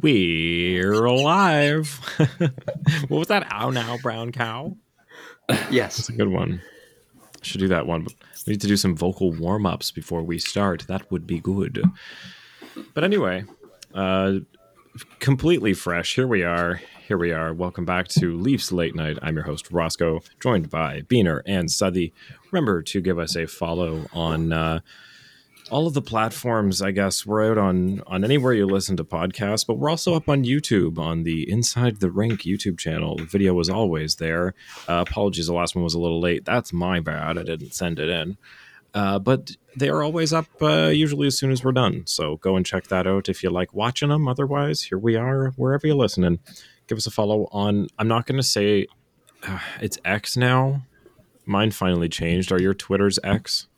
[0.00, 2.00] We're alive.
[3.08, 3.46] what was that?
[3.52, 4.76] Ow now, brown cow.
[5.70, 5.96] Yes.
[5.96, 6.62] That's a good one.
[7.42, 8.06] Should do that one.
[8.46, 10.86] We need to do some vocal warm ups before we start.
[10.88, 11.82] That would be good.
[12.94, 13.44] But anyway,
[13.94, 14.40] uh,
[15.18, 16.14] completely fresh.
[16.14, 16.80] Here we are.
[17.06, 17.52] Here we are.
[17.52, 19.18] Welcome back to Leafs Late Night.
[19.22, 22.12] I'm your host, Roscoe, joined by Beaner and Suthy.
[22.52, 24.80] Remember to give us a follow on uh,
[25.70, 26.82] all of the platforms.
[26.82, 30.28] I guess we're out on on anywhere you listen to podcasts, but we're also up
[30.28, 33.16] on YouTube on the Inside the Rink YouTube channel.
[33.16, 34.54] The video was always there.
[34.88, 36.44] Uh, apologies, the last one was a little late.
[36.44, 37.38] That's my bad.
[37.38, 38.36] I didn't send it in.
[38.92, 42.06] Uh, but they are always up uh, usually as soon as we're done.
[42.06, 44.26] So go and check that out if you like watching them.
[44.26, 46.40] Otherwise, here we are wherever you're listening.
[46.88, 47.86] Give us a follow on.
[47.98, 48.86] I'm not going to say
[49.44, 50.82] uh, it's X now.
[51.46, 52.50] Mine finally changed.
[52.50, 53.68] Are your Twitter's X?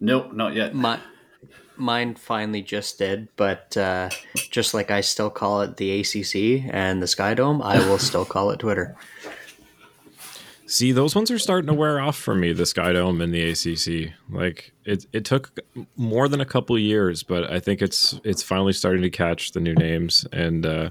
[0.00, 0.74] Nope, not yet.
[0.74, 0.98] My,
[1.82, 4.08] mine finally just did, but uh,
[4.50, 8.24] just like I still call it the ACC and the Sky Dome, I will still
[8.24, 8.96] call it Twitter.
[10.66, 12.54] See, those ones are starting to wear off for me.
[12.54, 14.14] The Sky Dome and the ACC.
[14.30, 15.58] Like it, it took
[15.96, 19.60] more than a couple years, but I think it's it's finally starting to catch the
[19.60, 20.90] new names, and uh,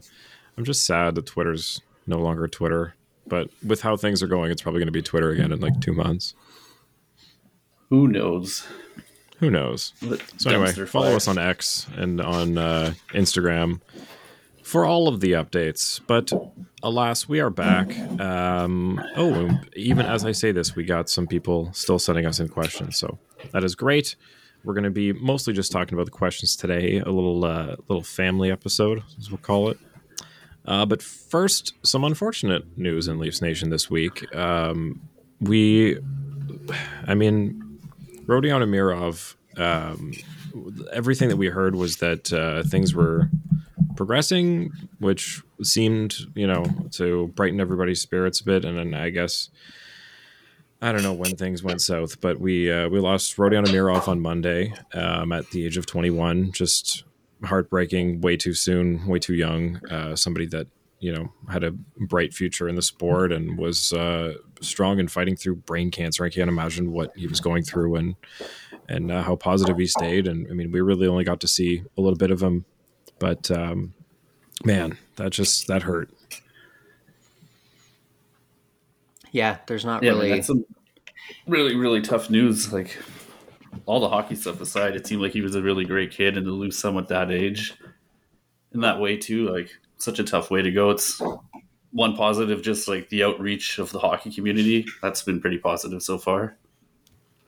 [0.55, 2.94] I'm just sad that Twitter's no longer Twitter.
[3.26, 5.80] But with how things are going, it's probably going to be Twitter again in like
[5.80, 6.36] two months.
[7.89, 8.67] Who knows?
[9.42, 9.94] Who knows?
[10.38, 13.81] So anyway, follow us on X and on uh, Instagram
[14.61, 16.00] for all of the updates.
[16.06, 16.31] But
[16.83, 17.98] alas, we are back.
[18.20, 22.50] Um, oh, even as I say this, we got some people still sending us in
[22.50, 23.17] questions, so
[23.52, 24.16] that is great.
[24.64, 28.03] We're going to be mostly just talking about the questions today, a little uh, little
[28.03, 29.80] family episode, as we'll call it.
[30.66, 34.36] Uh, but first, some unfortunate news in Leafs Nation this week.
[34.36, 35.02] Um,
[35.39, 35.98] we,
[37.08, 37.70] I mean,
[38.25, 40.14] Rodion Amirov, um,
[40.91, 43.30] everything that we heard was that uh, things were
[43.95, 48.66] progressing, which seemed, you know, to brighten everybody's spirits a bit.
[48.66, 49.49] And then I guess
[50.81, 54.20] I don't know when things went south, but we uh, we lost Rodion Amirov on
[54.20, 56.52] Monday um, at the age of 21.
[56.52, 57.03] Just
[57.43, 59.82] heartbreaking, way too soon, way too young.
[59.88, 60.67] Uh, somebody that
[61.02, 65.36] you know had a bright future in the sport and was uh, strong and fighting
[65.36, 66.23] through brain cancer.
[66.23, 68.16] I can't imagine what he was going through and
[68.88, 70.28] and uh, how positive he stayed.
[70.28, 72.66] And I mean, we really only got to see a little bit of him,
[73.20, 73.94] but um,
[74.64, 76.10] man, that just that hurt.
[79.32, 80.30] Yeah, there's not Yeah, really.
[80.30, 80.66] that's some
[81.48, 82.72] really, really tough news.
[82.72, 82.98] Like
[83.86, 86.45] all the hockey stuff aside, it seemed like he was a really great kid, and
[86.45, 87.73] to lose someone at that age
[88.73, 90.89] in that way too, like such a tough way to go.
[90.89, 91.22] It's
[91.92, 94.86] one positive, just like the outreach of the hockey community.
[95.02, 96.58] That's been pretty positive so far.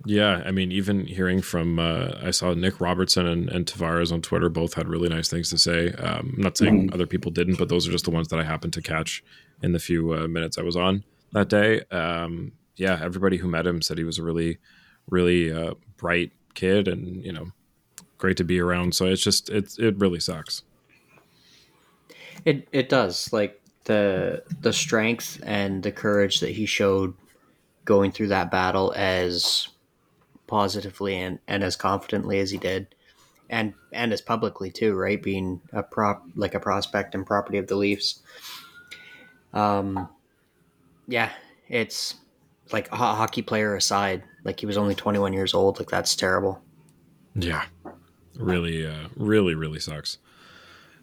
[0.05, 4.21] Yeah, I mean, even hearing from uh, I saw Nick Robertson and, and Tavares on
[4.21, 5.93] Twitter both had really nice things to say.
[5.93, 8.43] Um, I'm not saying other people didn't, but those are just the ones that I
[8.43, 9.23] happened to catch
[9.61, 11.81] in the few uh, minutes I was on that day.
[11.89, 14.57] Um, yeah, everybody who met him said he was a really,
[15.09, 17.51] really uh, bright kid, and you know,
[18.17, 18.95] great to be around.
[18.95, 20.63] So it's just it it really sucks.
[22.45, 27.13] It it does like the the strength and the courage that he showed
[27.85, 29.67] going through that battle as
[30.47, 32.95] positively and, and as confidently as he did.
[33.49, 35.21] And and as publicly too right?
[35.21, 38.21] Being a prop like a prospect and property of the Leafs.
[39.53, 40.09] Um
[41.07, 41.31] yeah
[41.69, 42.15] it's
[42.71, 45.79] like a hockey player aside like he was only 21 years old.
[45.79, 46.61] Like that's terrible.
[47.35, 47.65] Yeah,
[48.37, 50.17] really, uh, really, really sucks.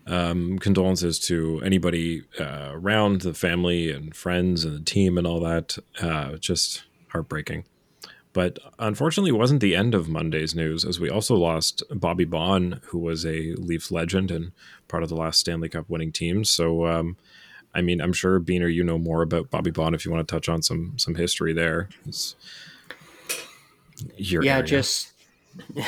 [0.06, 5.40] Um, condolences to anybody uh, around the family and friends and the team and all
[5.40, 5.78] that.
[6.00, 7.64] Uh, just heartbreaking.
[8.32, 12.80] But unfortunately, it wasn't the end of Monday's news, as we also lost Bobby Baun,
[12.86, 14.52] who was a Leafs legend and
[14.88, 16.44] part of the last Stanley Cup winning team.
[16.44, 17.16] So, um,
[17.74, 20.32] I mean, I'm sure Beaner, you know more about Bobby Baun if you want to
[20.32, 21.88] touch on some some history there.
[24.18, 24.62] Yeah area.
[24.62, 25.12] just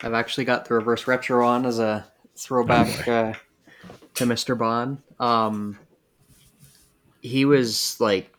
[0.00, 2.04] i've actually got the reverse retro on as a
[2.42, 3.32] throwback uh,
[4.14, 5.02] to mr Baun.
[5.18, 5.78] Um
[7.20, 8.32] he was like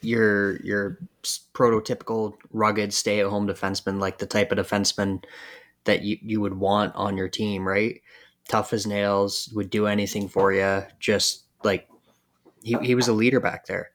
[0.00, 0.98] your your
[1.52, 5.22] prototypical rugged stay-at-home defenseman like the type of defenseman
[5.84, 8.00] that you, you would want on your team right?
[8.48, 11.88] Tough as nails would do anything for you just like
[12.62, 13.90] he, he was a leader back there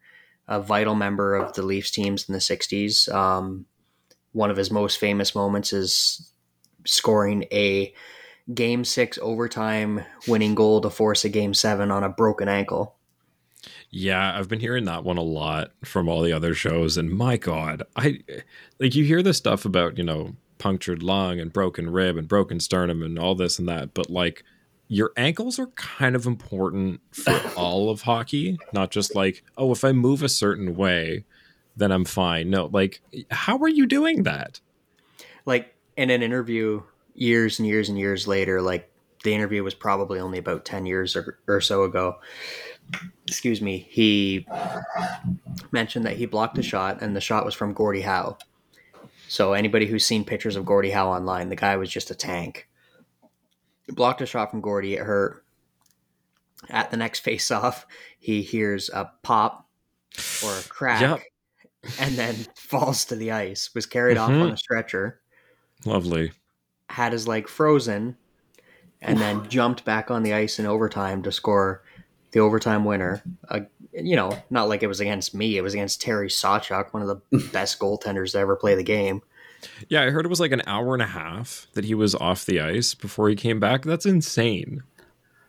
[0.47, 3.65] a vital member of the leafs teams in the 60s um,
[4.33, 6.31] one of his most famous moments is
[6.85, 7.93] scoring a
[8.53, 12.95] game six overtime winning goal to force a game seven on a broken ankle.
[13.89, 17.37] Yeah, I've been hearing that one a lot from all the other shows, and my
[17.37, 18.19] God, I
[18.79, 22.59] like you hear this stuff about you know punctured lung and broken rib and broken
[22.59, 24.43] sternum and all this and that, but like
[24.87, 29.85] your ankles are kind of important for all of hockey, not just like, oh, if
[29.85, 31.23] I move a certain way,
[31.77, 32.49] then I'm fine.
[32.49, 33.01] No, like,
[33.31, 34.59] how are you doing that?
[35.45, 36.83] Like in an interview
[37.13, 38.89] years and years and years later, like
[39.23, 42.17] the interview was probably only about 10 years or, or so ago.
[43.27, 43.87] Excuse me.
[43.89, 44.45] He
[45.71, 48.37] mentioned that he blocked a shot and the shot was from Gordie Howe.
[49.27, 52.67] So anybody who's seen pictures of Gordie Howe online, the guy was just a tank
[53.91, 54.95] blocked a shot from Gordie.
[54.95, 55.43] It hurt.
[56.69, 57.85] At the next face off,
[58.19, 59.67] he hears a pop
[60.43, 61.19] or a crack yep.
[61.99, 63.73] and then falls to the ice.
[63.73, 64.35] Was carried mm-hmm.
[64.35, 65.21] off on a stretcher.
[65.85, 66.31] Lovely.
[66.91, 68.17] Had his leg frozen
[69.01, 71.83] and then jumped back on the ice in overtime to score
[72.31, 73.23] the overtime winner.
[73.49, 73.61] Uh,
[73.93, 77.07] you know, not like it was against me, it was against Terry Sawchuk, one of
[77.31, 79.21] the best goaltenders to ever play the game.
[79.89, 82.45] Yeah, I heard it was like an hour and a half that he was off
[82.45, 83.83] the ice before he came back.
[83.83, 84.81] That's insane.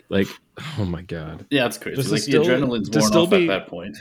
[0.09, 0.29] Like,
[0.79, 1.47] oh my god.
[1.51, 2.03] Yeah, it's crazy.
[2.03, 3.97] like still, the adrenaline's worn off be, at that point.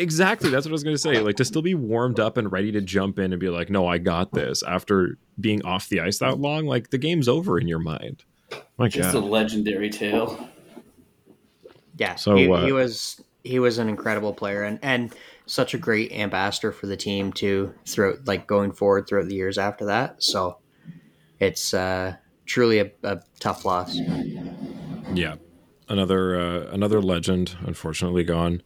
[0.00, 0.48] Exactly.
[0.50, 1.20] That's what I was going to say.
[1.20, 3.86] Like to still be warmed up and ready to jump in and be like, "No,
[3.86, 7.68] I got this." After being off the ice that long, like the game's over in
[7.68, 8.24] your mind.
[8.78, 9.22] My Just god.
[9.22, 10.48] a legendary tale.
[11.96, 12.14] Yeah.
[12.14, 15.14] So he, uh, he was he was an incredible player and and
[15.44, 19.58] such a great ambassador for the team too throughout like going forward throughout the years
[19.58, 20.22] after that.
[20.22, 20.58] So
[21.38, 22.16] it's uh,
[22.46, 23.98] truly a, a tough loss.
[25.12, 25.34] Yeah,
[25.88, 28.62] another uh, another legend, unfortunately gone.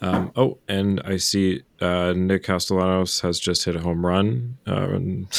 [0.00, 4.58] Um, oh, and I see uh, Nick Castellanos has just hit a home run.
[4.66, 5.28] Um,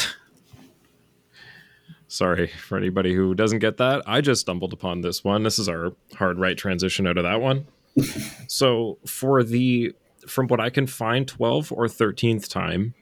[2.08, 4.02] sorry for anybody who doesn't get that.
[4.06, 5.42] I just stumbled upon this one.
[5.42, 7.66] This is our hard right transition out of that one.
[8.48, 9.94] so for the
[10.26, 12.94] from what I can find, 12th or 13th time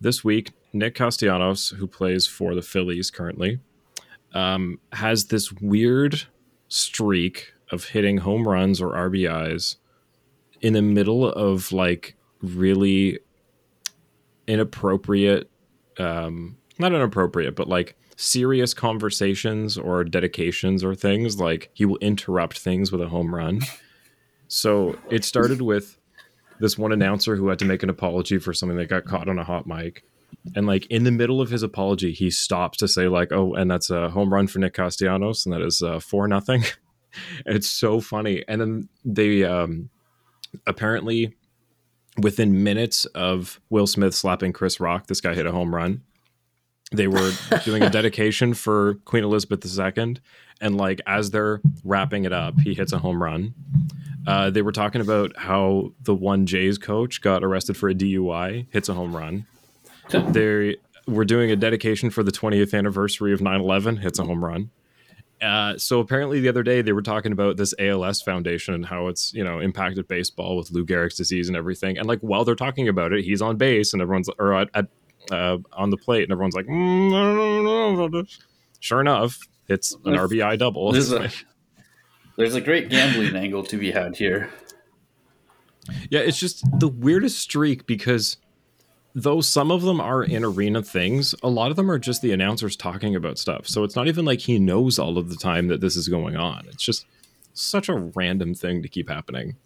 [0.00, 3.58] this week, Nick Castellanos, who plays for the Phillies currently,
[4.32, 6.22] um, has this weird
[6.68, 9.76] streak of hitting home runs or RBIs
[10.60, 13.18] in the middle of like really
[14.46, 15.50] inappropriate,
[15.98, 21.38] um, not inappropriate, but like serious conversations or dedications or things.
[21.38, 23.60] Like he will interrupt things with a home run.
[24.48, 25.98] So it started with
[26.58, 29.38] this one announcer who had to make an apology for something that got caught on
[29.38, 30.02] a hot mic.
[30.56, 33.70] And like in the middle of his apology, he stops to say like, "Oh, and
[33.70, 36.64] that's a home run for Nick Castellanos, and that is uh, four nothing."
[37.46, 38.44] it's so funny.
[38.48, 39.90] And then they um,
[40.66, 41.34] apparently
[42.20, 46.02] within minutes of Will Smith slapping Chris Rock, this guy hit a home run.
[46.92, 47.32] They were
[47.64, 50.16] doing a dedication for Queen Elizabeth II,
[50.60, 53.54] and like as they're wrapping it up, he hits a home run.
[54.26, 58.66] Uh, they were talking about how the one Jays coach got arrested for a DUI,
[58.70, 59.46] hits a home run.
[60.10, 64.44] they were doing a dedication for the 20th anniversary of 9 11, hits a home
[64.44, 64.70] run.
[65.40, 69.06] Uh, so apparently the other day they were talking about this ALS foundation and how
[69.06, 71.96] it's you know impacted baseball with Lou Gehrig's disease and everything.
[71.98, 74.88] And like while they're talking about it, he's on base and everyone's or at, at
[75.30, 78.38] uh, on the plate and everyone's like, mm,
[78.80, 79.38] sure enough,
[79.68, 80.92] it's an RBI double.
[80.92, 81.30] There's a,
[82.36, 84.50] there's a great gambling angle to be had here.
[86.10, 88.36] Yeah, it's just the weirdest streak because
[89.22, 92.32] though some of them are in arena things, a lot of them are just the
[92.32, 93.66] announcers talking about stuff.
[93.66, 96.36] So it's not even like he knows all of the time that this is going
[96.36, 96.66] on.
[96.68, 97.06] It's just
[97.52, 99.56] such a random thing to keep happening.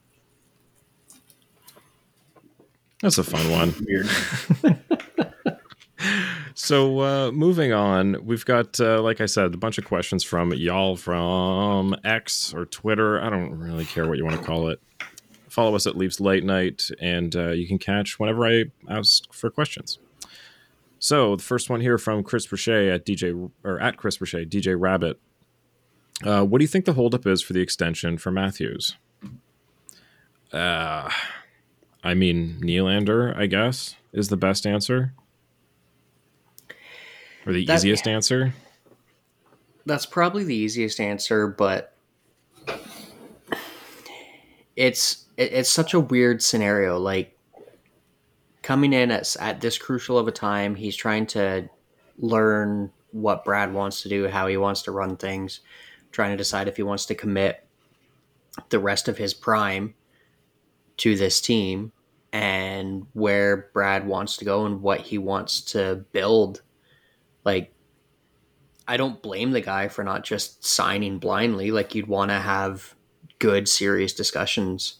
[3.03, 3.75] That's a fun one.
[3.87, 4.09] Weird.
[6.55, 10.53] so uh, moving on, we've got, uh, like I said, a bunch of questions from
[10.53, 13.21] y'all from X or Twitter.
[13.21, 14.81] I don't really care what you want to call it.
[15.52, 19.50] Follow us at Leafs Late Night, and uh, you can catch whenever I ask for
[19.50, 19.99] questions.
[20.99, 24.75] So the first one here from Chris Brochet at DJ or at Chris Brochet, DJ
[24.80, 25.21] Rabbit.
[26.25, 28.97] Uh, what do you think the holdup is for the extension for Matthews?
[30.54, 31.11] Uh,
[32.02, 35.12] I mean, Nylander, I guess, is the best answer
[37.44, 38.54] or the that, easiest answer?
[39.85, 41.94] That's probably the easiest answer, but
[44.76, 46.99] it's it's such a weird scenario.
[46.99, 47.37] Like
[48.62, 51.69] coming in at at this crucial of a time, he's trying to
[52.19, 55.61] learn what Brad wants to do, how he wants to run things,
[56.11, 57.67] trying to decide if he wants to commit
[58.69, 59.95] the rest of his prime
[60.99, 61.93] to this team
[62.33, 66.62] and where Brad wants to go and what he wants to build
[67.45, 67.73] like
[68.87, 71.71] I don't blame the guy for not just signing blindly.
[71.71, 72.95] Like you'd want to have
[73.39, 74.99] good, serious discussions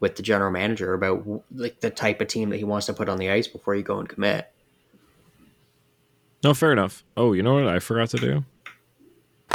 [0.00, 3.08] with the general manager about like the type of team that he wants to put
[3.08, 4.50] on the ice before you go and commit.
[6.44, 7.04] No, fair enough.
[7.16, 8.44] Oh, you know what I forgot to do?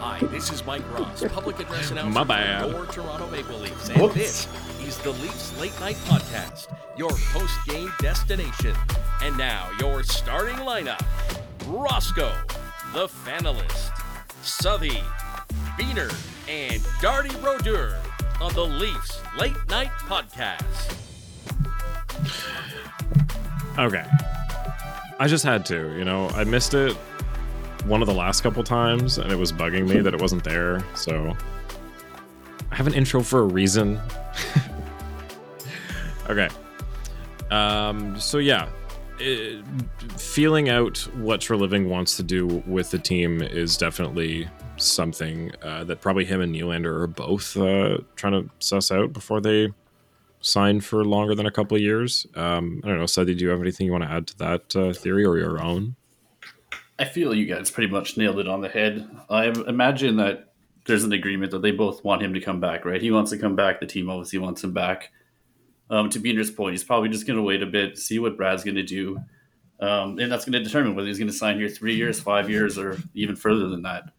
[0.00, 2.70] Hi, this is Mike Ross, public address announcer My bad.
[2.70, 4.14] for Toronto Maple Leafs, and Whoops.
[4.14, 4.48] this
[4.86, 8.74] is the Leafs Late Night Podcast, your post-game destination.
[9.22, 11.02] And now your starting lineup:
[11.66, 12.32] Roscoe,
[12.94, 13.90] the Fanalist,
[14.42, 15.02] Suthy,
[15.78, 16.12] Beaner,
[16.48, 17.98] and Darty Brodeur
[18.40, 20.94] on the Leafs Late Night Podcast.
[23.78, 24.04] Okay.
[25.20, 26.94] I just had to, you know, I missed it
[27.84, 30.82] one of the last couple times and it was bugging me that it wasn't there.
[30.94, 31.36] So
[32.70, 34.00] I have an intro for a reason.
[36.30, 36.48] okay.
[37.50, 38.68] Um so yeah,
[39.18, 39.62] it,
[40.16, 46.00] feeling out what Treliving wants to do with the team is definitely something uh, that
[46.00, 49.68] probably him and Nylander are both uh, trying to suss out before they
[50.40, 52.26] sign for longer than a couple of years.
[52.34, 54.76] Um, I don't know, Sadie, do you have anything you want to add to that
[54.76, 55.96] uh, theory or your own?
[56.98, 59.08] I feel you guys pretty much nailed it on the head.
[59.30, 60.52] I imagine that
[60.86, 63.00] there's an agreement that they both want him to come back, right?
[63.00, 63.78] He wants to come back.
[63.78, 65.12] The team obviously wants him back.
[65.90, 68.64] Um, to Beaner's point, he's probably just going to wait a bit, see what Brad's
[68.64, 69.18] going to do,
[69.80, 72.50] um, and that's going to determine whether he's going to sign here three years, five
[72.50, 74.10] years, or even further than that.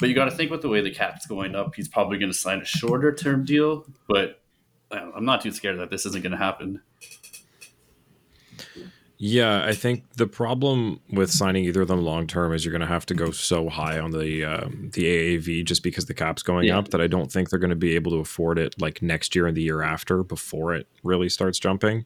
[0.00, 2.30] But you got to think with the way the cap's going up, he's probably going
[2.32, 3.86] to sign a shorter term deal.
[4.08, 4.40] But
[4.90, 6.82] I'm not too scared that this isn't going to happen.
[9.24, 12.80] Yeah, I think the problem with signing either of them long term is you're going
[12.80, 15.04] to have to go so high on the um, the
[15.38, 16.78] AAV just because the cap's going Yeah.
[16.78, 19.36] up that I don't think they're going to be able to afford it like next
[19.36, 22.04] year and the year after before it really starts jumping.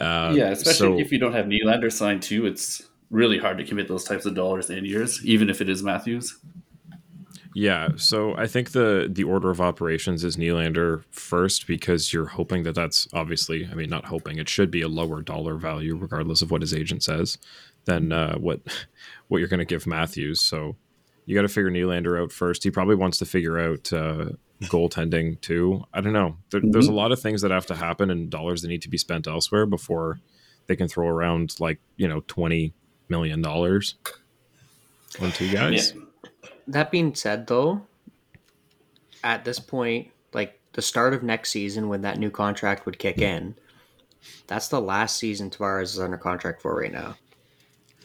[0.00, 3.64] Uh, yeah, especially so- if you don't have Nylander signed too, it's really hard to
[3.64, 6.36] commit those types of dollars in years, even if it is Matthews.
[7.54, 12.62] Yeah, so I think the the order of operations is Nylander first because you're hoping
[12.62, 16.42] that that's obviously, I mean, not hoping it should be a lower dollar value regardless
[16.42, 17.38] of what his agent says
[17.86, 18.60] than uh, what
[19.28, 20.40] what you're going to give Matthews.
[20.40, 20.76] So
[21.26, 22.62] you got to figure Nylander out first.
[22.62, 24.30] He probably wants to figure out uh,
[24.62, 25.84] goaltending too.
[25.92, 26.36] I don't know.
[26.50, 28.88] There, There's a lot of things that have to happen and dollars that need to
[28.88, 30.20] be spent elsewhere before
[30.66, 32.74] they can throw around like you know twenty
[33.08, 33.96] million dollars
[35.20, 35.94] on two guys.
[35.96, 36.02] Yeah.
[36.70, 37.82] That being said, though,
[39.24, 43.18] at this point, like the start of next season when that new contract would kick
[43.18, 43.56] in,
[44.46, 47.16] that's the last season Tavares is under contract for right now.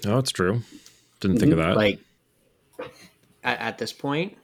[0.05, 0.61] Oh, that's true.
[1.19, 1.77] Didn't think of that.
[1.77, 1.99] Like
[3.43, 4.35] at, at this point,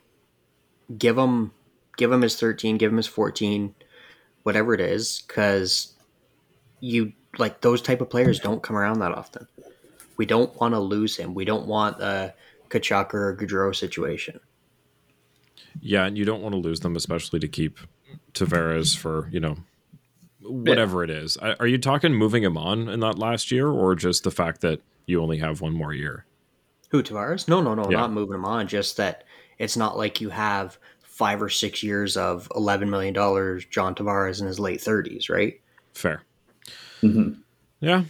[0.96, 1.52] give him
[1.98, 3.74] give him his thirteen, give him his fourteen,
[4.44, 5.94] whatever it is, because
[6.80, 9.48] you like those type of players don't come around that often.
[10.18, 11.34] We don't want to lose him.
[11.34, 12.36] We don't want a
[12.72, 14.40] Tkachuk or a Gaudreau situation.
[15.80, 17.80] Yeah, and you don't want to lose them, especially to keep
[18.34, 19.58] Tavares for you know
[20.42, 21.38] whatever it is.
[21.38, 24.82] Are you talking moving him on in that last year, or just the fact that
[25.06, 26.26] you only have one more year?
[26.90, 27.48] Who Tavares?
[27.48, 27.98] No, no, no, Yeah.
[28.00, 28.68] not moving him on.
[28.68, 29.24] Just that
[29.60, 34.42] it's not like you have five or six years of eleven million dollars John Tavares
[34.42, 35.62] in his late thirties, right?
[35.94, 36.22] Fair.
[37.02, 37.40] Mm-hmm.
[37.80, 38.04] Yeah.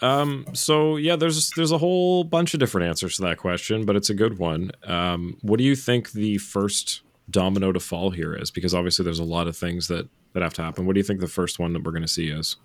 [0.00, 0.46] Um.
[0.52, 4.10] So yeah, there's there's a whole bunch of different answers to that question, but it's
[4.10, 4.72] a good one.
[4.84, 5.38] Um.
[5.42, 8.50] What do you think the first domino to fall here is?
[8.50, 10.86] Because obviously there's a lot of things that that have to happen.
[10.86, 12.56] What do you think the first one that we're going to see is?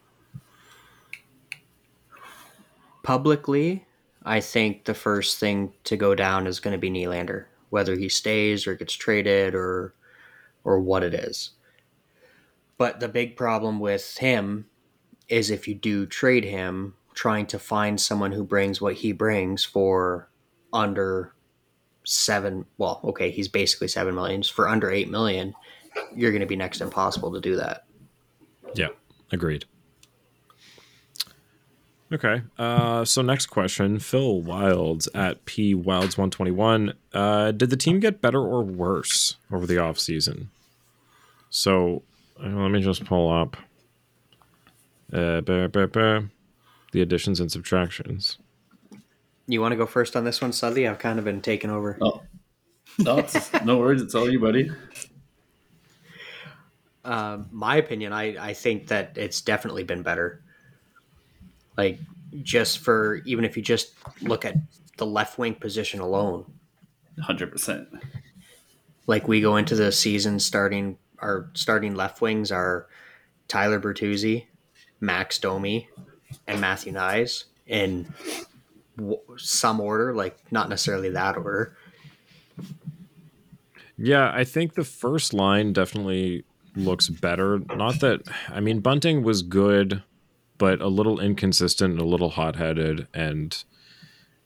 [3.04, 3.86] Publicly,
[4.24, 8.10] I think the first thing to go down is going to be Nylander, whether he
[8.10, 9.94] stays or gets traded or
[10.64, 11.52] or what it is.
[12.78, 14.68] But the big problem with him
[15.28, 19.64] is if you do trade him, trying to find someone who brings what he brings
[19.64, 20.30] for
[20.74, 21.34] under
[22.04, 22.66] seven.
[22.78, 24.44] Well, okay, he's basically seven million.
[24.44, 25.54] For under eight million,
[26.16, 27.86] you're going to be next impossible to do that.
[28.76, 28.90] Yeah,
[29.32, 29.66] agreed.
[32.14, 32.42] Okay.
[32.58, 36.94] Uh, so next question, Phil Wilds at P Wilds one twenty one.
[37.14, 40.50] Uh, did the team get better or worse over the off season?
[41.50, 42.04] So
[42.42, 43.56] uh, let me just pull up
[45.14, 46.22] uh, bah, bah, bah,
[46.92, 48.38] the additions and subtractions.
[49.48, 50.88] You want to go first on this one, Sudley?
[50.88, 51.98] I've kind of been taking over.
[52.02, 52.22] Oh,
[53.00, 54.02] no, it's, no worries.
[54.02, 54.72] It's all you, buddy.
[57.04, 60.42] Um, my opinion, I, I think that it's definitely been better.
[61.78, 62.00] Like,
[62.44, 64.56] just for even if you just look at
[64.98, 66.46] the left wing position alone,
[67.20, 67.90] Hundred percent.
[69.06, 72.88] like we go into the season starting our starting left wings are
[73.48, 74.46] Tyler Bertuzzi,
[75.02, 75.90] Max Domi,
[76.52, 78.14] and Matthew Knies in
[79.38, 81.76] some order, like not necessarily that order.
[83.98, 86.44] Yeah, I think the first line definitely
[86.76, 87.60] looks better.
[87.76, 90.04] Not that I mean Bunting was good,
[90.58, 93.64] but a little inconsistent, a little hot-headed, and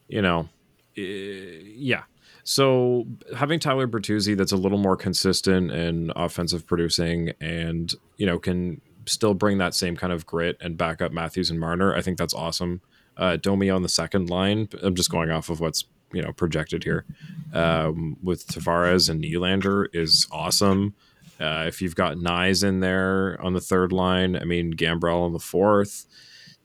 [0.08, 0.50] you know,
[0.98, 2.04] eh, yeah.
[2.48, 8.38] So having Tyler Bertuzzi that's a little more consistent and offensive producing and, you know,
[8.38, 12.02] can still bring that same kind of grit and back up Matthews and Marner, I
[12.02, 12.82] think that's awesome.
[13.18, 16.84] Uh, Domi on the second line, I'm just going off of what's, you know, projected
[16.84, 17.06] here.
[17.54, 20.96] Um, with Tavares and Nylander is awesome.
[21.40, 25.34] Uh, if you've got Knies in there on the third line, I mean, Gambrell on
[25.34, 26.06] the fourth,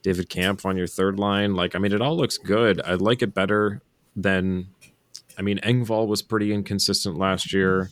[0.01, 2.81] David Kampf on your third line, like, I mean, it all looks good.
[2.81, 3.81] I like it better
[4.15, 4.67] than
[5.37, 7.89] I mean, Engvall was pretty inconsistent last year.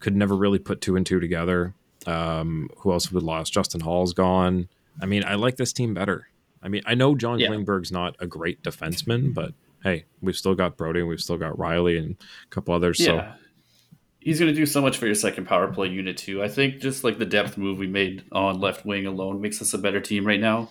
[0.00, 1.74] Could never really put two and two together.
[2.06, 3.52] Um, who else we lost?
[3.52, 4.68] Justin Holl's gone.
[5.00, 6.28] I mean, I like this team better.
[6.62, 7.48] I mean, I know John yeah.
[7.48, 11.98] Klingberg's not a great defenseman, but hey, we've still got Brodie, we've still got Rielly,
[11.98, 12.98] and a couple others.
[12.98, 13.34] Yeah.
[13.34, 13.38] So
[14.24, 16.42] he's going to do so much for your second power play unit too.
[16.42, 19.74] I think just like the depth move we made on left wing alone makes us
[19.74, 20.70] a better team right now.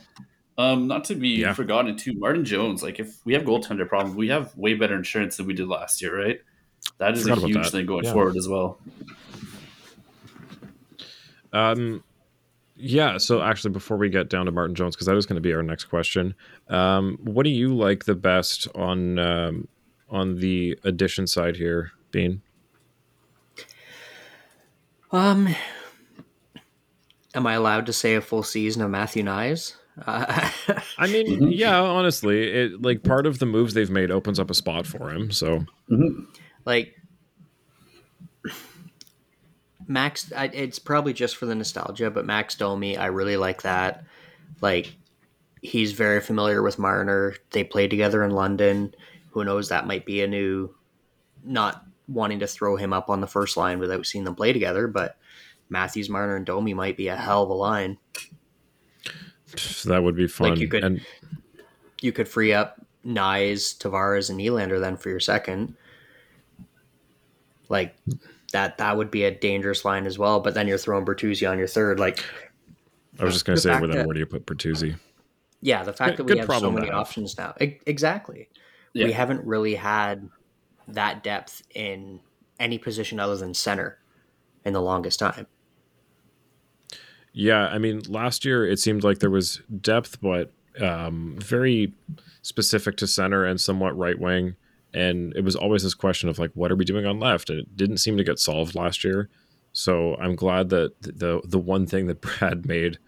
[0.57, 1.53] Um, not to be yeah.
[1.53, 2.83] forgotten too, Martin Jones.
[2.83, 6.01] Like if we have goaltender problem, we have way better insurance than we did last
[6.01, 6.41] year, right?
[6.97, 8.13] That is a huge thing going yeah.
[8.13, 8.79] forward as well.
[11.53, 12.03] Um,
[12.75, 13.17] yeah.
[13.17, 15.53] So actually, before we get down to Martin Jones, because that is going to be
[15.53, 16.33] our next question,
[16.69, 19.67] um, what do you like the best on um,
[20.09, 22.41] on the addition side here, Bean?
[25.11, 25.55] Um,
[27.35, 29.75] am I allowed to say a full season of Matthew Knies?
[30.05, 30.49] Uh,
[30.97, 31.47] I mean, mm-hmm.
[31.49, 35.11] yeah, honestly, it like part of the moves they've made opens up a spot for
[35.11, 35.31] him.
[35.31, 35.59] So,
[35.91, 36.23] mm-hmm.
[36.65, 36.95] like
[39.87, 44.05] Max, I, it's probably just for the nostalgia, but Max Domi, I really like that.
[44.61, 44.95] Like,
[45.61, 47.35] he's very familiar with Marner.
[47.51, 48.93] They played together in London.
[49.31, 49.69] Who knows?
[49.69, 50.73] That might be a new,
[51.43, 54.87] not wanting to throw him up on the first line without seeing them play together,
[54.87, 55.17] but
[55.69, 57.97] Matthews, Marner, and Domi might be a hell of a line.
[59.85, 60.51] That would be fun.
[60.51, 61.01] Like you could, and
[62.01, 65.75] you could free up Knies, Tavares, and Nylander then for your second.
[67.69, 67.95] Like
[68.53, 70.39] that, that would be a dangerous line as well.
[70.39, 71.99] But then you're throwing Bertuzzi on your third.
[71.99, 72.23] Like
[73.19, 74.95] I was just going to say, well, then where do you put Bertuzzi?
[75.61, 77.53] Yeah, the fact that we have so many options now.
[77.59, 78.49] exactly.
[78.93, 79.05] Yeah.
[79.05, 80.29] We haven't really had
[80.87, 82.19] that depth in
[82.59, 83.97] any position other than center
[84.65, 85.47] in the longest time.
[87.31, 91.93] Yeah, I mean, last year it seemed like there was depth, but um, very
[92.43, 94.55] specific to center and somewhat right wing.
[94.93, 97.49] And it was always this question of like, what are we doing on left?
[97.49, 99.29] And it didn't seem to get solved last year.
[99.71, 102.99] So I'm glad that the the one thing that Brad made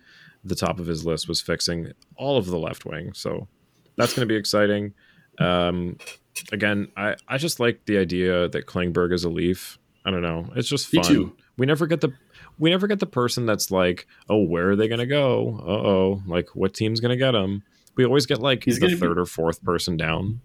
[0.43, 3.13] the top of his list was fixing all of the left wing.
[3.13, 3.47] So
[3.95, 4.93] that's going to be exciting.
[5.39, 5.97] Um,
[6.51, 9.77] again, I I just like the idea that Klingberg is a Leaf.
[10.05, 10.51] I don't know.
[10.55, 11.01] It's just fun.
[11.01, 11.35] Me too.
[11.57, 12.13] We never get the
[12.57, 15.59] we never get the person that's like, oh, where are they going to go?
[15.61, 17.63] Uh oh, like what team's going to get them?
[17.95, 20.41] We always get like he's the third be, or fourth person down.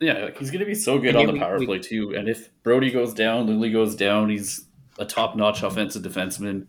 [0.00, 2.14] Yeah, like he's going to be so good and on the power we, play too.
[2.16, 4.64] And if Brodie goes down, Lindley goes down, he's
[4.98, 6.66] a top notch offensive defenseman.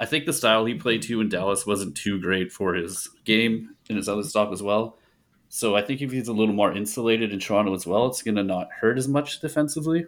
[0.00, 3.76] I think the style he played too in Dallas wasn't too great for his game
[3.88, 4.98] and his other stop as well.
[5.50, 8.36] So I think if he's a little more insulated in Toronto as well, it's going
[8.36, 10.06] to not hurt as much defensively.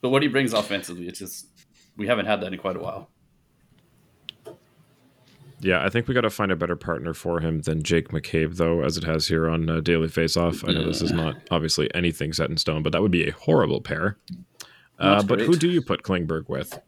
[0.00, 1.46] But what he brings offensively, it's just
[1.96, 3.10] we haven't had that in quite a while.
[5.64, 8.56] Yeah, I think we got to find a better partner for him than Jake McCabe,
[8.56, 10.62] though, as it has here on uh, Daily Faceoff.
[10.68, 13.32] I know this is not obviously anything set in stone, but that would be a
[13.32, 14.18] horrible pair.
[14.98, 16.78] Uh, but who do you put Klingberg with?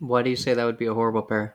[0.00, 1.54] Why do you say that would be a horrible pair?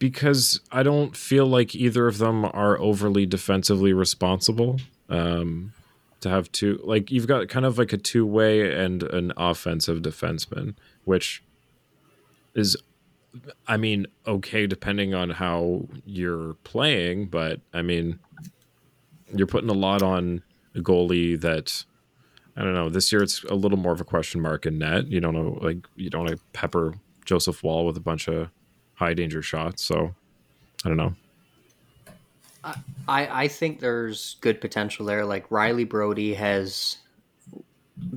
[0.00, 4.80] Because I don't feel like either of them are overly defensively responsible.
[5.08, 5.74] Um,
[6.22, 10.02] to have two, like you've got kind of like a two way and an offensive
[10.02, 11.42] defenseman, which
[12.52, 12.76] is
[13.66, 18.18] I mean, okay, depending on how you're playing, but I mean,
[19.32, 20.42] you're putting a lot on
[20.74, 21.84] a goalie that
[22.56, 22.88] I don't know.
[22.90, 25.06] This year, it's a little more of a question mark in net.
[25.06, 28.50] You don't know, like you don't want pepper Joseph Woll with a bunch of
[28.94, 29.82] high danger shots.
[29.82, 30.14] So
[30.84, 31.14] I don't know.
[32.64, 32.74] I
[33.44, 35.24] I think there's good potential there.
[35.24, 36.98] Like Rielly Brodie has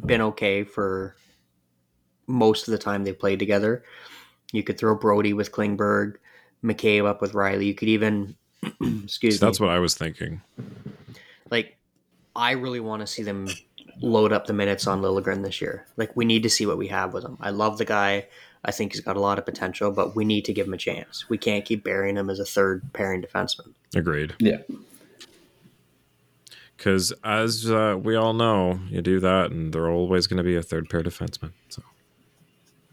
[0.06, 1.16] been okay for
[2.28, 3.84] most of the time they played together.
[4.54, 6.16] You could throw Brodie with Klingberg,
[6.64, 7.66] McCabe up with Rielly.
[7.66, 8.36] You could even,
[9.04, 10.42] excuse so That's what I was thinking.
[11.52, 11.78] Like,
[12.36, 13.50] I really want to see them
[14.00, 15.86] load up the minutes on Liljegren this year.
[15.98, 17.38] Like, we need to see what we have with him.
[17.42, 18.28] I love the guy.
[18.64, 20.78] I think he's got a lot of potential, but we need to give him a
[20.78, 21.28] chance.
[21.30, 23.74] We can't keep burying him as a third pairing defenseman.
[23.96, 24.36] Agreed.
[24.40, 24.60] Yeah.
[26.78, 30.56] Because as uh, we all know, you do that, and they're always going to be
[30.56, 31.52] a third pair defenseman.
[31.70, 31.82] So.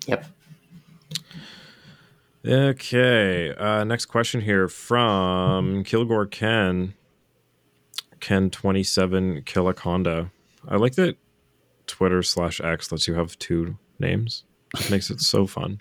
[0.07, 0.27] Yep.
[2.47, 3.55] Okay.
[3.55, 6.95] Uh, next question here from Kilgore Ken.
[8.21, 10.31] Ken twenty seven Killaconda.
[10.69, 11.17] I like that
[11.87, 14.45] Twitter slash X lets you have two names.
[14.77, 15.79] Just makes it so fun.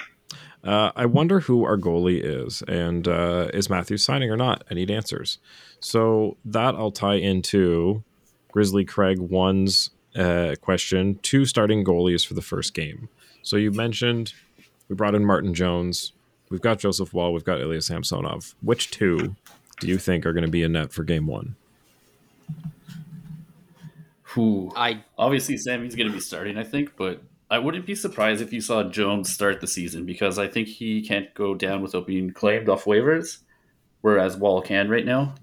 [0.63, 4.63] Uh, I wonder who our goalie is, and uh, is Matthews signing or not?
[4.69, 5.37] I need answers.
[5.79, 8.03] So that I'll tie into
[8.51, 13.07] Grizzly Craig one's uh, question: two starting goalies for the first game.
[13.43, 14.33] So you mentioned
[14.89, 16.11] we brought in Martin Jones.
[16.49, 18.55] We've got Joseph Woll, We've got Ilya Samsonov.
[18.61, 19.35] Which two
[19.79, 21.55] do you think are going to be in net for game one?
[24.23, 28.41] Who I obviously Sammy's going to be starting, I think, but I wouldn't be surprised
[28.41, 32.05] if you saw Jones start the season because I think he can't go down without
[32.05, 33.39] being claimed off waivers,
[34.01, 35.33] whereas Woll can right now.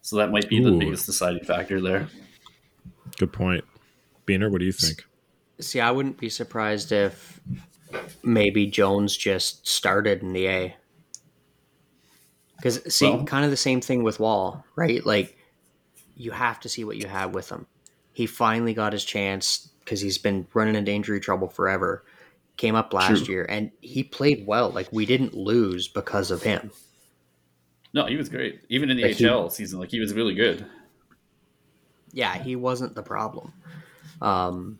[0.00, 0.70] So that might be Ooh.
[0.70, 2.08] the biggest deciding factor there.
[3.18, 3.64] Good point.
[4.26, 5.04] Beaner, what do you think?
[5.60, 7.40] See, I wouldn't be surprised if
[8.22, 10.76] maybe Jones just started in the A.
[12.56, 15.04] Because see, well, kind of the same thing with Woll, right?
[15.04, 15.36] Like
[16.16, 17.66] you have to see what you have with him.
[18.12, 22.04] He finally got his chance because he's been running into injury trouble forever.
[22.56, 23.34] Came up last True.
[23.34, 24.70] year and he played well.
[24.70, 26.70] Like we didn't lose because of him.
[27.94, 28.60] No, he was great.
[28.68, 30.64] Even in the like HL he, season, like he was really good.
[32.12, 33.52] Yeah, he wasn't the problem.
[34.20, 34.78] Um,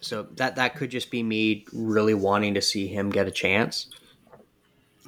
[0.00, 3.86] so that that could just be me really wanting to see him get a chance.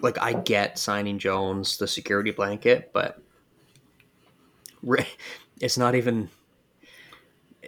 [0.01, 3.21] Like I get signing Jones the security blanket, but
[5.61, 6.29] it's not even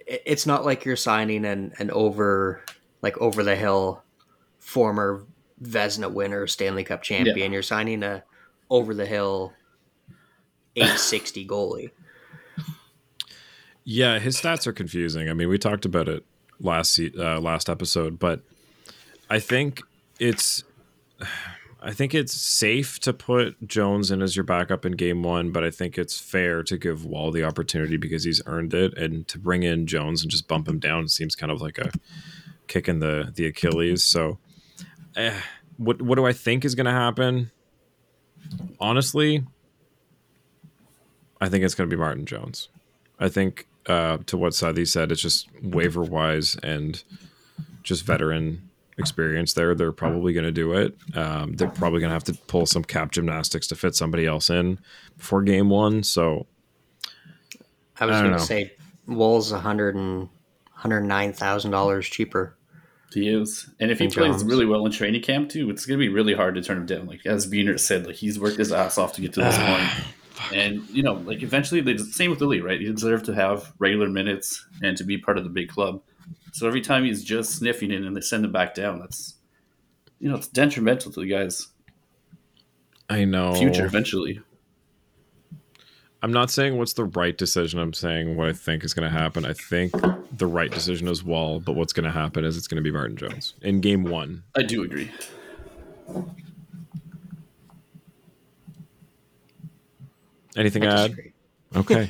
[0.06, 2.62] it's not like you're signing an, an over
[3.02, 4.02] like over the hill
[4.58, 5.24] former
[5.62, 7.37] Vezina winner, Stanley Cup champion.
[7.38, 7.54] Yeah.
[7.54, 8.24] You're signing a
[8.70, 9.52] over the hill
[10.76, 11.90] 860 goalie.
[13.87, 15.28] Yeah, his stats are confusing.
[15.28, 16.24] I mean, we talked about it
[16.64, 18.40] last uh, last episode, but
[19.31, 19.83] I think
[20.18, 20.64] it's
[21.83, 25.62] I think it's safe to put Jones in as your backup in game one, but
[25.62, 29.38] I think it's fair to give Woll the opportunity because he's earned it, and to
[29.38, 31.90] bring in Jones and just bump him down seems kind of like a
[32.68, 34.03] kick in the the Achilles.
[34.03, 34.38] So,
[35.16, 35.38] eh,
[35.77, 37.50] what what do I think is going to happen?
[38.81, 39.44] Honestly,
[41.40, 42.68] I think it's going to be Martin Jones.
[43.20, 47.03] I think uh, to what Sadie said, it's just waiver wise and
[47.83, 50.97] just veteran experience there, they're probably going to do it.
[51.14, 54.51] Um, they're probably going to have to pull some cap gymnastics to fit somebody else
[54.51, 54.79] in
[55.16, 56.03] before game one.
[56.03, 56.47] So
[57.99, 58.73] I was going to say
[59.07, 60.29] Woll's a hundred and
[60.73, 62.57] hundred nine thousand dollars cheaper.
[63.12, 64.44] He is, and if he plays Jones.
[64.44, 66.87] really well in training camp too, it's going to be really hard to turn him
[66.87, 67.07] down.
[67.07, 69.88] Like as Beaner said, like he's worked his ass off to get to this point.
[70.53, 72.81] And you know, like eventually, the same with Lily, right?
[72.81, 76.03] He deserved to have regular minutes and to be part of the big club.
[76.53, 79.35] So every time he's just sniffing it and they send him back down, that's
[80.18, 81.68] you know, it's detrimental to the guy's
[83.09, 84.40] I know future eventually.
[86.23, 87.79] I'm not saying what's the right decision.
[87.79, 89.44] I'm saying what I think is going to happen.
[89.44, 89.92] I think
[90.33, 92.90] the right decision is Woll, but what's going to happen is it's going to be
[92.90, 94.42] Martin Jones in game one.
[94.57, 95.11] I do agree.
[100.57, 101.17] Anything to add?
[101.77, 102.09] Okay.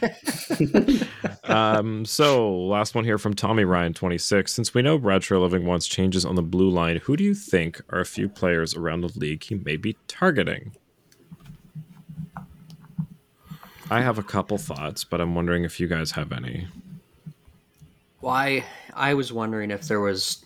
[1.45, 4.53] um, so, last one here from Tommy Ryan 26.
[4.53, 7.81] Since we know Brad Treliving wants changes on the blue line, who do you think
[7.89, 10.77] are a few players around the league he may be targeting?
[13.91, 16.67] I have a couple thoughts, but I'm wondering if you guys have any.
[18.21, 18.65] Why?
[18.95, 20.45] I was wondering if there was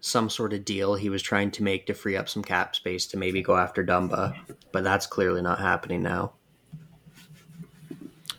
[0.00, 3.06] some sort of deal he was trying to make to free up some cap space
[3.06, 4.36] to maybe go after Dumba,
[4.70, 6.32] but that's clearly not happening now.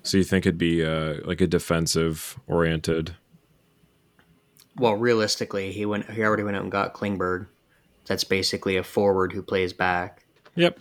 [0.05, 3.15] So you think it'd be uh, like a defensive oriented?
[4.77, 6.09] Well, realistically, he went.
[6.11, 7.47] He already went out and got Klingberg.
[8.05, 10.23] That's basically a forward who plays back.
[10.53, 10.79] Yep,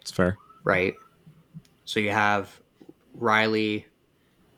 [0.00, 0.36] it's fair.
[0.62, 0.94] Right.
[1.86, 2.60] So you have
[3.18, 3.84] Rielly,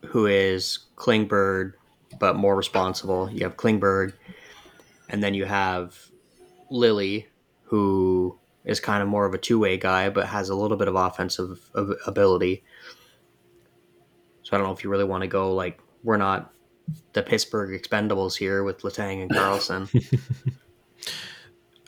[0.05, 1.73] who is Klingberg,
[2.19, 3.29] but more responsible.
[3.31, 4.13] You have Klingberg,
[5.09, 5.97] and then you have
[6.69, 7.27] Lily,
[7.63, 10.87] who is kind of more of a two way guy, but has a little bit
[10.87, 11.71] of offensive
[12.05, 12.63] ability.
[14.45, 16.53] So I don't know if you really want to go like we're not
[17.13, 19.89] the Pittsburgh Expendables here with Letang and Karlsson.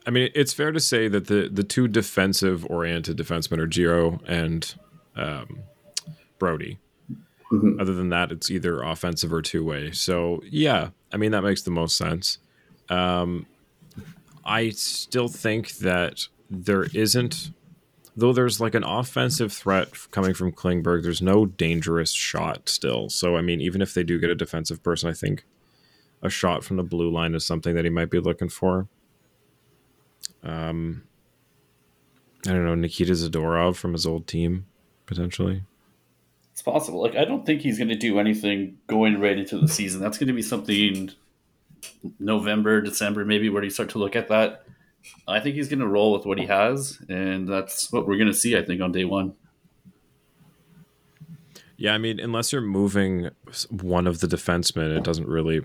[0.07, 4.19] I mean, it's fair to say that the the two defensive oriented defensemen are Giro
[4.25, 4.73] and
[5.15, 5.59] um,
[6.39, 6.79] Brodie.
[7.51, 7.79] Mm-hmm.
[7.79, 9.91] Other than that, it's either offensive or two way.
[9.91, 12.39] So yeah, I mean that makes the most sense.
[12.89, 13.45] Um,
[14.43, 17.51] I still think that there isn't
[18.17, 23.09] though there's like an offensive threat coming from Klingberg, there's no dangerous shot still.
[23.09, 25.45] So I mean, even if they do get a defensive person, I think
[26.23, 28.87] a shot from the blue line is something that he might be looking for.
[30.43, 31.03] Um,
[32.47, 34.65] I don't know Nikita Zadorov from his old team
[35.05, 35.63] potentially.
[36.51, 37.01] It's possible.
[37.01, 40.01] Like I don't think he's going to do anything going right into the season.
[40.01, 41.11] That's going to be something
[42.19, 44.63] November, December, maybe where you start to look at that.
[45.27, 48.27] I think he's going to roll with what he has, and that's what we're going
[48.27, 48.57] to see.
[48.57, 49.33] I think on day one.
[51.77, 53.29] Yeah, I mean, unless you're moving
[53.69, 55.61] one of the defensemen, it doesn't really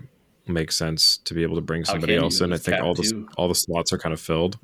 [0.47, 2.53] make sense to be able to bring somebody else in.
[2.53, 4.59] I think all the all the slots are kind of filled.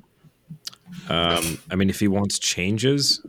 [1.08, 3.24] Um, I mean, if he wants changes,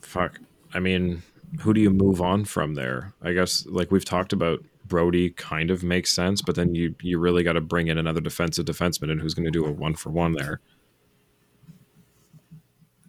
[0.00, 0.38] fuck.
[0.72, 1.22] I mean,
[1.60, 3.12] who do you move on from there?
[3.22, 7.18] I guess like we've talked about, Brodie kind of makes sense, but then you you
[7.18, 9.94] really got to bring in another defensive defenseman, and who's going to do a one
[9.94, 10.60] for one there?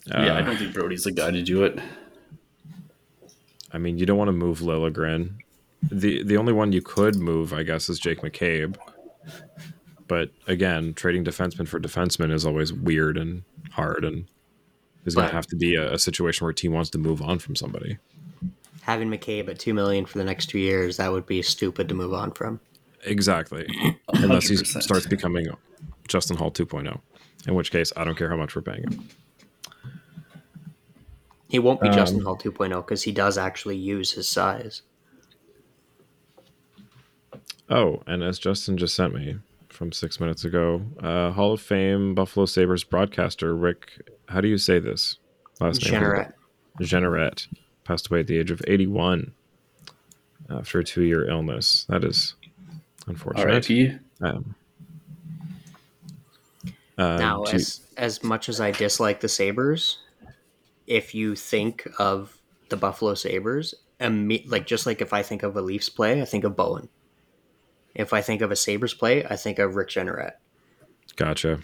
[0.08, 1.80] Yeah, uh, I don't think Brodie's the guy to do it.
[3.72, 5.36] I mean, you don't want to move Liljegren.
[5.92, 8.78] The the only one you could move, I guess, is Jake McCabe.
[10.08, 14.28] But again, trading defenseman for defenseman is always weird and hard, and
[15.06, 17.22] is going to have to be a, a, situation where a team wants to move
[17.22, 17.98] on from somebody.
[18.88, 21.94] Having McCabe at two million for the next two years, that would be stupid to
[21.94, 22.62] move on from.
[23.04, 23.68] Exactly,
[24.14, 24.50] unless 100%.
[24.50, 25.46] he starts becoming
[26.08, 26.98] Justin Holl 2.0,
[27.48, 29.08] in which case I don't care how much we're paying him.
[31.50, 34.84] He won't be um, Justin Holl 2.0 because he does actually use his size.
[37.70, 39.36] Oh, and as Justin just sent me
[39.68, 44.58] from six minutes ago, uh, Hall of Fame Buffalo Sabres broadcaster Rick, how do you
[44.58, 45.18] say this
[45.60, 45.94] last name?
[45.94, 46.34] Jeanneret.
[46.80, 47.48] Jeanneret
[47.88, 49.32] passed away at the age of 81
[50.50, 51.86] after a two-year illness.
[51.90, 52.36] That is
[53.08, 53.48] unfortunate.
[53.48, 53.98] R.I.P.
[54.22, 54.56] Um,
[56.98, 60.00] uh, now, as as much as I dislike the Sabres,
[60.86, 62.38] if you think of
[62.70, 66.44] the Buffalo Sabres, like just like if I think of a Leafs play, I think
[66.44, 66.90] of Bowen.
[67.96, 70.34] If I think of a Sabres play, I think of Rick Jeanneret.
[71.16, 71.60] Gotcha.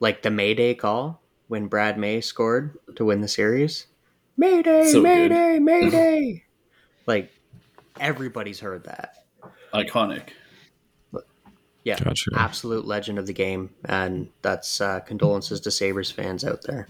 [0.00, 3.86] Like the Mayday call when Brad May scored to win the series.
[4.36, 5.62] Mayday, so Mayday, good.
[5.62, 6.44] Mayday.
[7.06, 7.30] like
[8.00, 9.24] everybody's heard that.
[9.74, 10.30] Iconic.
[11.84, 12.30] yeah, gotcha.
[12.36, 16.88] absolute legend of the game, and that's uh, condolences to Sabres fans out there.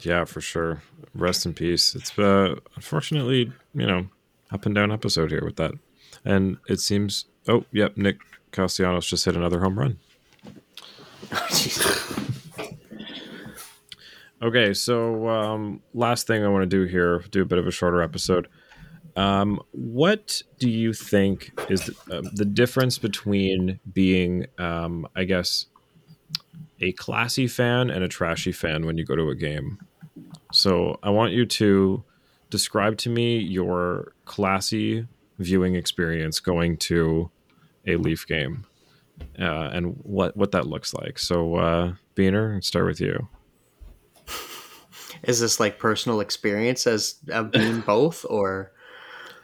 [0.00, 0.82] Yeah, for sure.
[1.14, 1.94] Rest in peace.
[1.94, 4.08] It's uh, unfortunately, you know,
[4.50, 5.72] up and down episode here with that.
[6.24, 8.16] And it seems, oh, yep, Nick
[8.52, 9.98] Castellanos just hit another home run.
[14.44, 17.70] Okay, so um, last thing I want to do here, do a bit of a
[17.70, 18.48] shorter episode.
[19.16, 25.66] Um, what do you think is the, uh, the difference between being, um, I guess,
[26.80, 29.78] a classy fan and a trashy fan when you go to a game.
[30.52, 32.04] So I want you to
[32.50, 35.06] describe to me your classy
[35.38, 37.30] viewing experience going to
[37.86, 38.66] a Leaf game
[39.38, 41.18] uh, and what what that looks like.
[41.18, 43.28] So uh, Beaner, start with you.
[45.26, 48.72] Is this like personal experience as of being both, or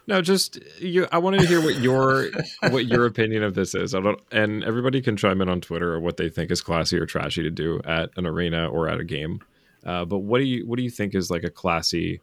[0.07, 1.07] no, just you.
[1.13, 2.31] I wanted to hear what your
[2.71, 3.95] what your opinion of this is.
[3.95, 6.99] I don't, and everybody can chime in on Twitter or what they think is classy
[6.99, 9.41] or trashy to do at an arena or at a game.
[9.85, 12.21] Uh, but what do you what do you think is like a classy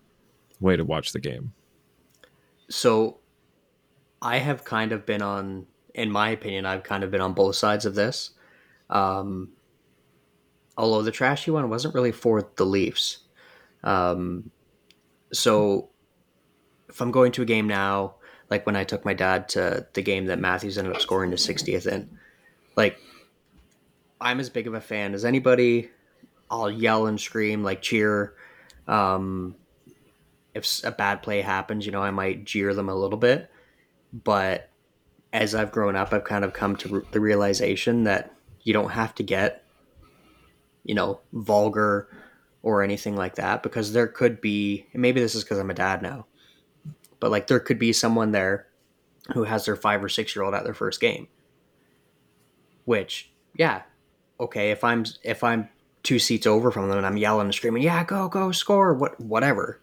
[0.59, 1.53] way to watch the game?
[2.69, 3.19] So,
[4.21, 7.55] I have kind of been on, in my opinion, I've kind of been on both
[7.55, 8.31] sides of this.
[8.89, 9.53] Um,
[10.77, 13.19] although the trashy one wasn't really for the Leafs.
[13.83, 14.51] Um,
[15.31, 15.89] so
[16.89, 18.15] if I'm going to a game now,
[18.49, 21.37] like when I took my dad to the game that Matthews ended up scoring the
[21.37, 22.17] 60th in,
[22.75, 22.99] like
[24.19, 25.89] I'm as big of a fan as anybody.
[26.49, 28.33] I'll yell and scream, like cheer.
[28.87, 29.55] Um,
[30.53, 33.51] if a bad play happens, you know, I might jeer them a little bit.
[34.13, 34.69] But
[35.33, 39.13] as I've grown up, I've kind of come to the realization that you don't have
[39.15, 39.63] to get,
[40.83, 42.07] you know, vulgar
[42.67, 46.01] or anything like that because there could be, maybe this is because I'm a dad
[46.01, 46.25] now,
[47.21, 48.67] but like there could be someone there
[49.33, 51.29] who has their five or six year old at their first game.
[52.83, 53.83] Which, yeah,
[54.37, 55.69] okay, if I'm if I'm
[56.03, 59.17] two seats over from them and I'm yelling and screaming, yeah, go, go, score, what
[59.17, 59.81] whatever,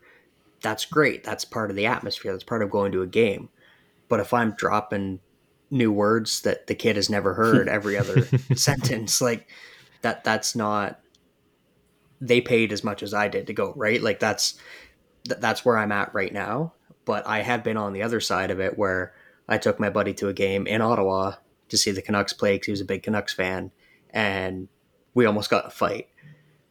[0.60, 1.24] that's great.
[1.24, 2.32] That's part of the atmosphere.
[2.32, 3.48] That's part of going to a game.
[4.08, 5.20] But if I'm dropping
[5.70, 9.48] new words that the kid has never heard every other sentence, like
[10.02, 11.00] that that's not
[12.26, 14.00] they paid as much as I did to go, right?
[14.00, 14.58] Like that's
[15.24, 18.60] that's where I'm at right now but I have been on the other side of
[18.60, 19.14] it where
[19.48, 21.34] I took my buddy to a game in Ottawa
[21.68, 23.70] to see the Canucks play because he was a big Canucks fan,
[24.10, 24.68] and
[25.12, 26.08] we almost got a fight.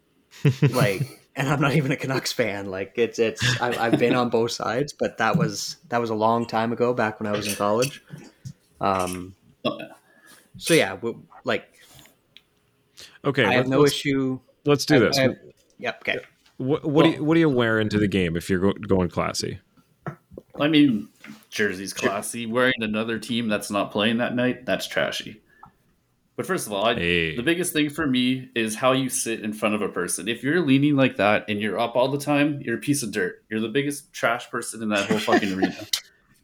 [0.71, 2.69] like, and I'm not even a Canucks fan.
[2.69, 6.15] Like, it's it's I, have been on both sides, but that was that was a
[6.15, 8.03] long time ago, back when I was in college.
[8.81, 9.35] Um,
[10.57, 11.79] so yeah, we, like,
[13.23, 14.39] okay, I have no issue.
[14.65, 15.17] Let's do I, this.
[15.19, 15.29] I,
[15.77, 15.97] yep.
[16.01, 16.19] Okay.
[16.57, 18.73] What what, well, do you, what do you wear into the game if you're go,
[18.73, 19.59] going classy?
[20.59, 21.09] I mean,
[21.49, 22.45] jersey's classy.
[22.45, 25.41] Wearing another team that's not playing that night, that's trashy.
[26.35, 27.35] But first of all, I, Hey.
[27.35, 30.27] the biggest thing for me is how you sit in front of a person.
[30.27, 33.11] If you're leaning like that and you're up all the time, you're a piece of
[33.11, 33.43] dirt.
[33.49, 35.75] You're the biggest trash person in that whole fucking arena.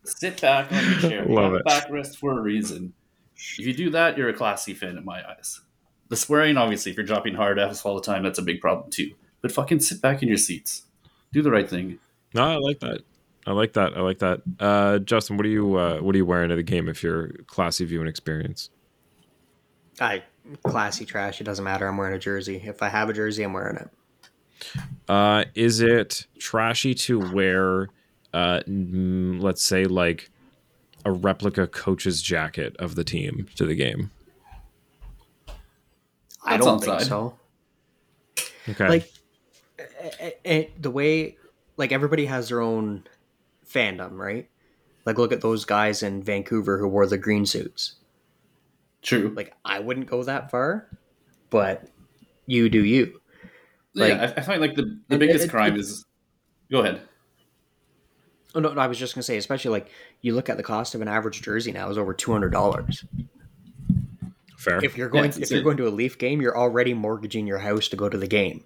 [0.03, 1.27] Sit back on your chair.
[1.27, 1.65] You Love have a it.
[1.65, 2.93] backrest for a reason.
[3.35, 5.61] If you do that, you're a classy fan in my eyes.
[6.09, 8.89] The swearing, obviously, if you're dropping hard F's all the time, that's a big problem
[8.91, 9.11] too.
[9.41, 10.83] But fucking sit back in your seats.
[11.31, 11.99] Do the right thing.
[12.33, 13.01] No, I like that.
[13.47, 13.95] I like that.
[13.95, 14.41] I like that.
[14.59, 17.29] Uh, Justin, what are you uh, what are you wearing at the game if you're
[17.47, 18.69] classy viewing experience?
[19.99, 20.23] I
[20.63, 21.41] classy trash.
[21.41, 21.87] It doesn't matter.
[21.87, 22.61] I'm wearing a jersey.
[22.63, 23.89] If I have a jersey, I'm wearing it.
[25.07, 27.87] Uh, is it trashy to wear,
[28.33, 30.29] uh, mm, let's say, like
[31.05, 34.11] a replica coach's jacket of the team to the game?
[36.49, 37.07] I That's don't think outside.
[37.07, 37.37] so.
[38.69, 38.87] Okay.
[38.87, 39.11] Like
[40.19, 41.37] eh, eh, the way,
[41.77, 43.03] like everybody has their own
[43.67, 44.49] fandom, right?
[45.05, 47.95] Like look at those guys in Vancouver who wore the green suits.
[49.01, 49.33] True.
[49.35, 50.87] Like I wouldn't go that far,
[51.49, 51.85] but
[52.45, 53.21] you do you.
[53.93, 56.05] yeah, I, I find like the, the It- biggest it- crime it- is.
[56.71, 57.01] Go ahead.
[58.55, 59.89] Oh no, no, I was just gonna say, especially like
[60.21, 63.05] you look at the cost of an average jersey now is over two hundred dollars.
[64.59, 64.83] Fair.
[64.83, 65.63] If you're going, it's if you're insane.
[65.63, 68.65] going to a Leaf game, you're already mortgaging your house to go to the game.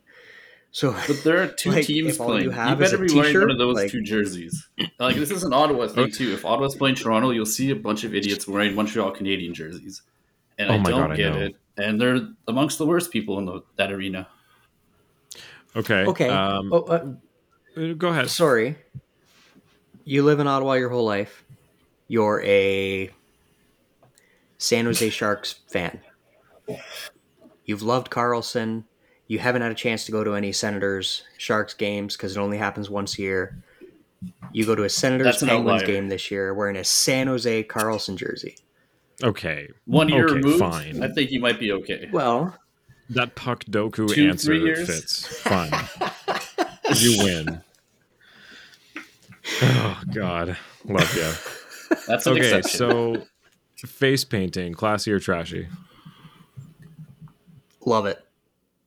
[0.72, 2.40] So But there are two Like, teams playing.
[2.40, 4.68] you You, have is better be wearing one of those like- two jerseys.
[5.00, 6.34] Like this is an Ottawa thing too.
[6.34, 10.02] If Ottawa's playing Toronto, you'll see a bunch of idiots wearing Montreal Canadian jerseys,
[10.58, 11.40] and Oh I don't God, get know.
[11.42, 11.56] it.
[11.78, 14.28] And they're amongst the worst people in the, that arena.
[15.76, 16.06] okay.
[16.06, 16.82] okay, Um, oh,
[17.78, 18.30] uh, Go ahead.
[18.32, 18.76] sorry.
[20.06, 21.44] You live in Ottawa your whole life.
[22.08, 23.10] You're a
[24.64, 26.00] San Jose Sharks fan.
[27.66, 28.86] You've loved Karlsson.
[29.28, 32.58] You haven't had a chance to go to any Senators Sharks games because it only
[32.58, 33.62] happens once a year.
[34.54, 38.56] You go to a Senators Penguins game this year wearing a San Jose Karlsson jersey.
[39.22, 39.68] Okay.
[39.86, 41.04] One year Okay, removed, fine.
[41.04, 42.10] I think you might be okay.
[42.12, 42.58] Well,
[43.10, 44.88] That puck doku Two, answer three years?
[44.88, 45.28] fits.
[45.42, 45.72] Fine.
[46.96, 47.62] you win.
[49.62, 51.98] Oh God, love you.
[52.08, 52.78] That's Okay, exception.
[52.80, 53.24] so
[53.86, 55.68] face painting, classy or trashy?
[57.86, 58.24] love it.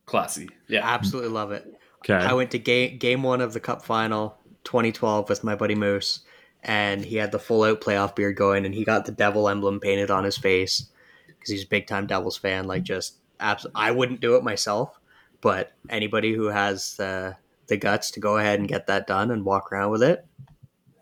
[0.06, 0.48] classy.
[0.68, 1.66] Yeah, Absolutely love it.
[1.98, 2.14] Okay.
[2.14, 6.20] I went to game game one of the Cup final 2012 with my buddy Moose,
[6.62, 9.80] and he had the full out playoff beard going, and he got the devil emblem
[9.80, 10.86] painted on his face
[11.26, 12.66] because he's a big time Devils fan.
[12.66, 14.98] Like just abs- I wouldn't do it myself,
[15.40, 17.34] but anybody who has uh,
[17.66, 20.24] the guts to go ahead and get that done and walk around with it,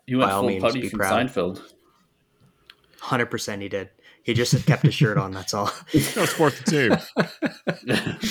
[0.07, 1.27] you went by all full means, putty be from proud.
[1.27, 1.61] Seinfeld.
[3.05, 3.89] Hundred percent he did.
[4.23, 5.31] He just kept his shirt on.
[5.31, 5.71] That's all.
[5.93, 6.99] No, sports the
[7.85, 8.25] team.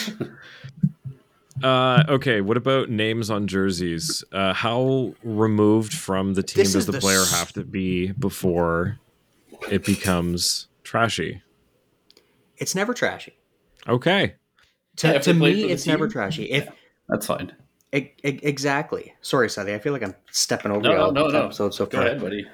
[1.63, 4.25] Uh, okay, what about names on jerseys?
[4.33, 8.11] Uh, how removed from the team This does the the player s- have to be
[8.13, 8.99] before
[9.71, 11.41] it becomes trashy?
[12.59, 13.35] It's never trashy.
[13.89, 14.35] Okay.
[14.97, 16.51] To, Yeah, to me, for the it's never trashy.
[16.51, 16.69] If
[17.09, 17.53] That's fine.
[17.95, 19.15] e- e- exactly.
[19.23, 19.75] Sorry, Sally.
[19.75, 21.45] I feel like I'm stepping over No, you no, no, this no.
[21.47, 22.07] episode so Go far.
[22.09, 22.45] ahead, buddy.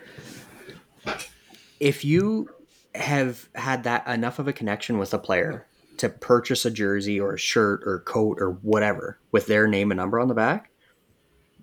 [1.81, 2.49] If you
[2.95, 5.67] have had that enough of a connection with a player
[5.97, 9.99] to purchase a jersey or a shirt or coat or whatever with their name and
[9.99, 10.71] number on the back,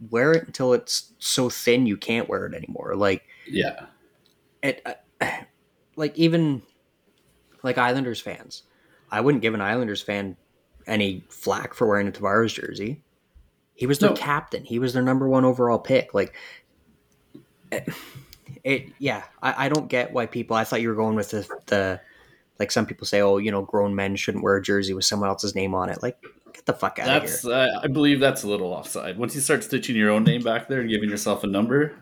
[0.10, 2.96] wear it until it's so thin you can't wear it anymore.
[2.96, 3.86] Like Yeah,
[4.64, 5.28] it, uh,
[5.96, 6.62] like even
[7.64, 8.64] like Islanders fans,
[9.12, 10.38] I wouldn't give an Islanders fan
[10.86, 13.02] any flack for wearing a Tavares jersey.
[13.74, 14.16] He was their No.
[14.16, 14.64] captain.
[14.64, 16.14] He was their number one overall pick.
[16.14, 16.34] Like
[18.68, 19.24] it, it yeah.
[19.42, 20.56] I, I don't get why people.
[20.56, 22.02] I thought you were going with the the
[22.60, 25.30] like some people say, oh, you know, grown men shouldn't wear a jersey with someone
[25.30, 26.02] else's name on it.
[26.02, 26.22] Like,
[26.54, 27.32] get the fuck out of here.
[27.32, 27.46] that's.
[27.46, 29.18] Uh, I believe that's a little offside.
[29.18, 31.96] Once you start stitching your own name back there and giving yourself a number,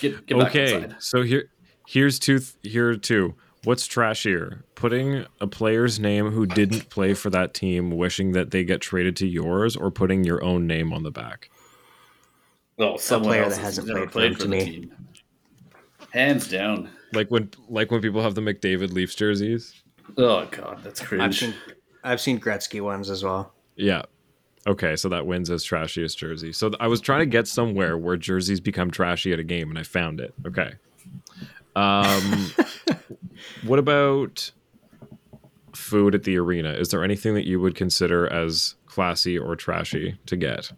[0.00, 0.74] get, get okay.
[0.74, 0.96] inside.
[1.00, 1.50] So here,
[1.86, 2.38] here's two.
[2.38, 3.34] Th- here are two.
[3.64, 4.62] What's trashier?
[4.76, 9.16] Putting a player's name who didn't play for that team, wishing that they get traded
[9.16, 11.50] to yours, or putting your own name on the back?
[12.78, 14.64] Oh, someone player else that has hasn't never played played for for them the to
[14.66, 14.72] me.
[14.80, 14.96] team.
[16.10, 16.90] Hands down.
[17.12, 19.82] Like when, like when people have the McDavid Leafs jerseys.
[20.18, 21.22] Oh god, that's crazy.
[21.22, 21.54] I've seen
[22.04, 23.52] I've seen Gretzky ones as well.
[23.76, 24.02] Yeah.
[24.66, 26.52] Okay, so that wins as trashiest jersey.
[26.52, 29.68] So th- I was trying to get somewhere where jerseys become trashy at a game,
[29.70, 30.34] and I found it.
[30.46, 30.72] Okay.
[31.76, 32.50] Um,
[33.64, 34.50] what about
[35.74, 36.70] food at the arena?
[36.72, 40.72] Is there anything that you would consider as classy or trashy to get?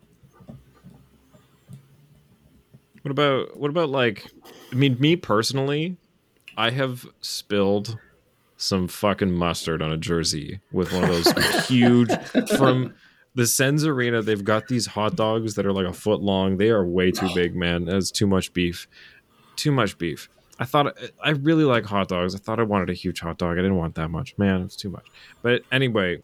[3.09, 4.27] What about what about like?
[4.71, 5.97] I mean, me personally,
[6.59, 7.99] I have spilled
[8.59, 12.13] some fucking mustard on a jersey with one of those huge
[12.59, 12.93] from
[13.35, 16.59] the Sens Arena, they've got these hot dogs that are like a foot long.
[16.59, 17.87] They are way too big, man.
[17.87, 18.87] That's too much beef.
[19.57, 20.29] Too much beef.
[20.59, 20.95] I thought
[21.25, 22.35] I really like hot dogs.
[22.35, 23.53] I thought I wanted a huge hot dog.
[23.53, 24.37] I didn't want that much.
[24.37, 25.07] Man, it's too much.
[25.41, 26.23] But anyway,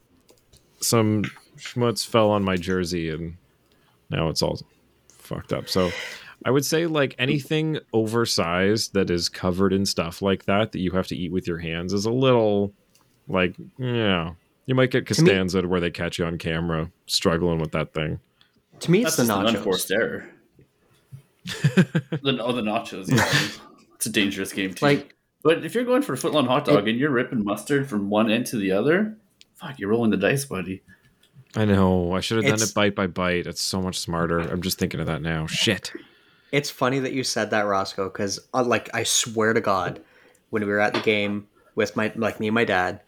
[0.81, 1.23] some
[1.57, 3.37] schmutz fell on my jersey and
[4.11, 4.59] now it's all
[5.07, 5.67] fucked up.
[5.67, 5.89] So
[6.45, 10.91] I would say like anything oversized that is covered in stuff like that that you
[10.91, 12.71] have to eat with your hands is a little
[13.27, 14.33] like yeah.
[14.67, 18.19] You might get Costanza me, where they catch you on camera struggling with that thing.
[18.81, 19.49] To me, it's That's the nachos.
[19.49, 20.29] An unforced error.
[21.45, 23.09] the, oh, the nachos.
[23.09, 23.27] Yeah.
[23.95, 24.85] it's a dangerous game too.
[24.85, 27.87] Like, but if you're going for a footlong hot dog it, and you're ripping mustard
[27.87, 29.17] from one end to the other,
[29.55, 30.81] fuck, you're rolling the dice, buddy.
[31.55, 32.13] I know.
[32.13, 33.45] I should have done it bite by bite.
[33.47, 34.39] It's so much smarter.
[34.39, 35.45] I'm just thinking of that now.
[35.45, 35.93] Shit.
[36.51, 40.01] It's funny that you said that, Roscoe, because uh, like I swear to God,
[40.49, 43.01] when we were at the game with my like me and my dad,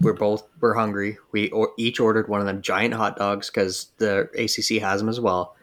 [0.00, 1.18] we're both we're hungry.
[1.32, 5.08] We or, each ordered one of them giant hot dogs because the ACC has them
[5.08, 5.56] as well.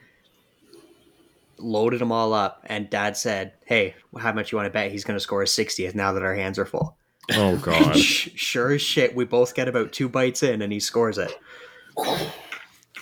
[1.57, 5.03] Loaded them all up, and Dad said, "Hey, how much you want to bet he's
[5.03, 6.97] going to score a 60th now that our hands are full?"
[7.33, 7.97] Oh God!
[7.97, 11.37] sure as shit, we both get about two bites in, and he scores it.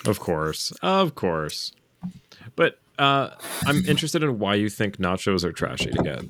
[0.04, 1.72] Of course, of course.
[2.56, 3.30] But uh,
[3.66, 6.24] I'm interested in why you think nachos are trashy to get.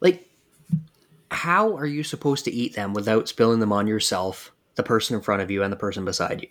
[0.00, 0.28] Like,
[1.30, 5.22] how are you supposed to eat them without spilling them on yourself, the person in
[5.22, 6.48] front of you, and the person beside you?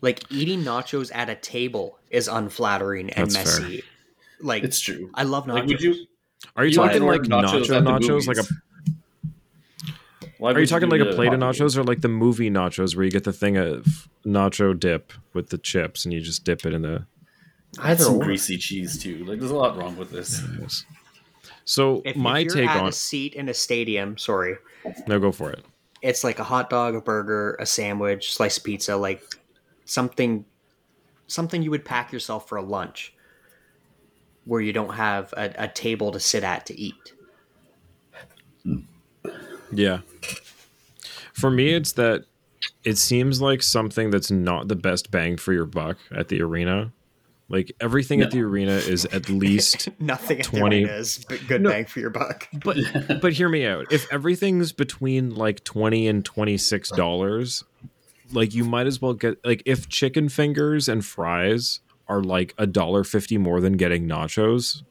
[0.00, 3.80] Like eating nachos at a table is unflattering and That's messy.
[3.80, 3.90] Fair.
[4.40, 5.10] Like it's true.
[5.14, 5.54] I love nachos.
[5.54, 6.06] Like, would you,
[6.56, 8.44] are you, you talking like nachos, nacho nachos, like a
[10.40, 13.04] why Are you talking like a plate of nachos or like the movie nachos where
[13.04, 16.72] you get the thing of nacho dip with the chips and you just dip it
[16.72, 17.04] in the
[17.80, 19.24] either some greasy cheese too.
[19.24, 20.42] Like there's a lot wrong with this.
[20.58, 20.84] Yes.
[21.64, 24.56] So if, my if take on a seat in a stadium, sorry.
[25.06, 25.64] No, go for it.
[26.02, 29.22] It's like a hot dog, a burger, a sandwich, sliced pizza, like
[29.84, 30.44] something
[31.26, 33.14] something you would pack yourself for a lunch
[34.46, 37.12] where you don't have a, a table to sit at to eat.
[38.64, 38.78] Hmm.
[39.72, 40.00] Yeah.
[41.32, 42.24] For me, it's that
[42.84, 46.92] it seems like something that's not the best bang for your buck at the arena.
[47.48, 48.26] Like everything no.
[48.26, 52.48] at the arena is at least nothing 20 is good no, bang for your buck.
[52.64, 52.76] But
[53.20, 53.92] but hear me out.
[53.92, 57.64] If everything's between like 20 and 26 dollars,
[58.32, 62.66] like you might as well get like if chicken fingers and fries are like a
[62.66, 64.82] dollar 50 more than getting nachos,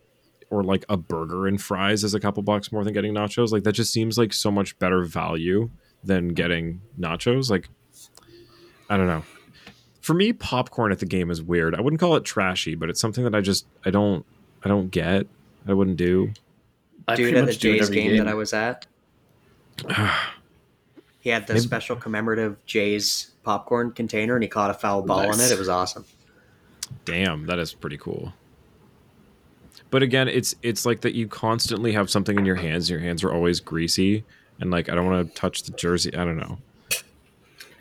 [0.49, 3.51] or like a burger and fries is a couple bucks more than getting nachos.
[3.51, 5.69] Like that just seems like so much better value
[6.03, 7.49] than getting nachos.
[7.49, 7.69] Like
[8.89, 9.23] I don't know.
[10.01, 11.75] For me, popcorn at the game is weird.
[11.75, 14.25] I wouldn't call it trashy, but it's something that I just I don't
[14.63, 15.27] I don't get.
[15.67, 16.33] I wouldn't do.
[17.07, 18.85] I Dude, at the Jays game, game, that I was at,
[21.19, 21.65] he had the Maybe.
[21.65, 25.35] special commemorative Jays popcorn container, and he caught a foul ball nice.
[25.35, 25.51] in it.
[25.51, 26.05] It was awesome.
[27.05, 28.33] Damn, that is pretty cool.
[29.91, 32.89] But again, it's it's like that you constantly have something in your hands.
[32.89, 34.23] Your hands are always greasy,
[34.59, 36.13] and like I don't want to touch the jersey.
[36.15, 36.59] I don't know.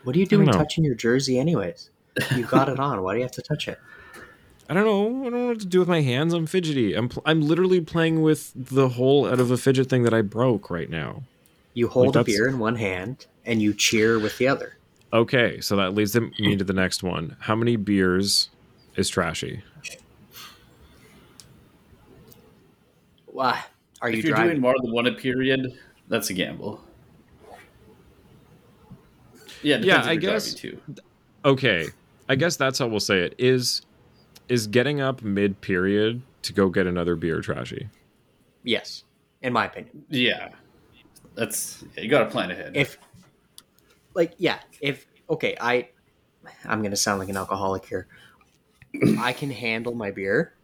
[0.04, 1.90] What are you doing touching your jersey, anyways?
[2.34, 3.02] You got it on.
[3.02, 3.78] Why do you have to touch it?
[4.68, 5.26] I don't know.
[5.26, 6.34] I don't know what to do with my hands.
[6.34, 6.94] I'm fidgety.
[6.94, 10.22] I'm pl- I'm literally playing with the hole out of a fidget thing that I
[10.22, 11.22] broke right now.
[11.74, 14.76] You hold like a beer in one hand and you cheer with the other.
[15.12, 17.36] Okay, so that leads me to the next one.
[17.40, 18.50] How many beers
[18.96, 19.62] is trashy?
[23.38, 23.62] Why
[24.02, 24.18] are you?
[24.18, 24.54] If you're driving?
[24.54, 25.78] doing more than one a period,
[26.08, 26.80] that's a gamble.
[29.62, 30.02] Yeah, yeah.
[30.04, 30.54] I guess.
[30.54, 30.80] Too.
[31.44, 31.86] Okay,
[32.28, 33.36] I guess that's how we'll say it.
[33.38, 33.82] Is
[34.48, 37.88] is getting up mid period to go get another beer trashy?
[38.64, 39.04] Yes,
[39.40, 40.04] in my opinion.
[40.08, 40.48] Yeah,
[41.36, 42.72] that's you got to plan ahead.
[42.74, 42.98] If
[44.14, 45.90] like yeah, if okay, I
[46.64, 48.08] I'm gonna sound like an alcoholic here.
[49.20, 50.54] I can handle my beer.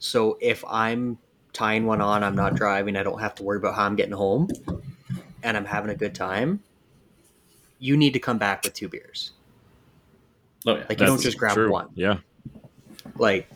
[0.00, 1.18] So if I'm
[1.54, 4.12] tying one on, I'm not driving, I don't have to worry about how I'm getting
[4.12, 4.48] home,
[5.42, 6.60] and I'm having a good time,
[7.78, 9.30] you need to come back with two beers.
[10.66, 10.84] Oh, yeah.
[10.88, 11.70] Like you don't just grab true.
[11.70, 11.88] one.
[11.94, 12.18] Yeah.
[13.16, 13.48] Like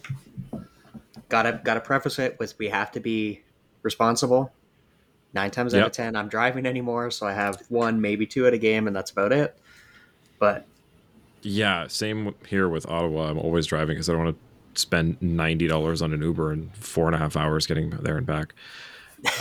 [1.29, 3.43] gotta gotta preface it with we have to be
[3.83, 4.53] responsible.
[5.35, 5.83] Nine times yep.
[5.83, 8.87] out of ten, I'm driving anymore, so I have one, maybe two at a game,
[8.87, 9.59] and that's about it.
[10.39, 10.67] But
[11.43, 13.31] yeah, same here with Ottawa.
[13.31, 14.48] I'm always driving because I don't want to
[14.79, 18.27] spend ninety dollars on an Uber and four and a half hours getting there and
[18.27, 18.55] back.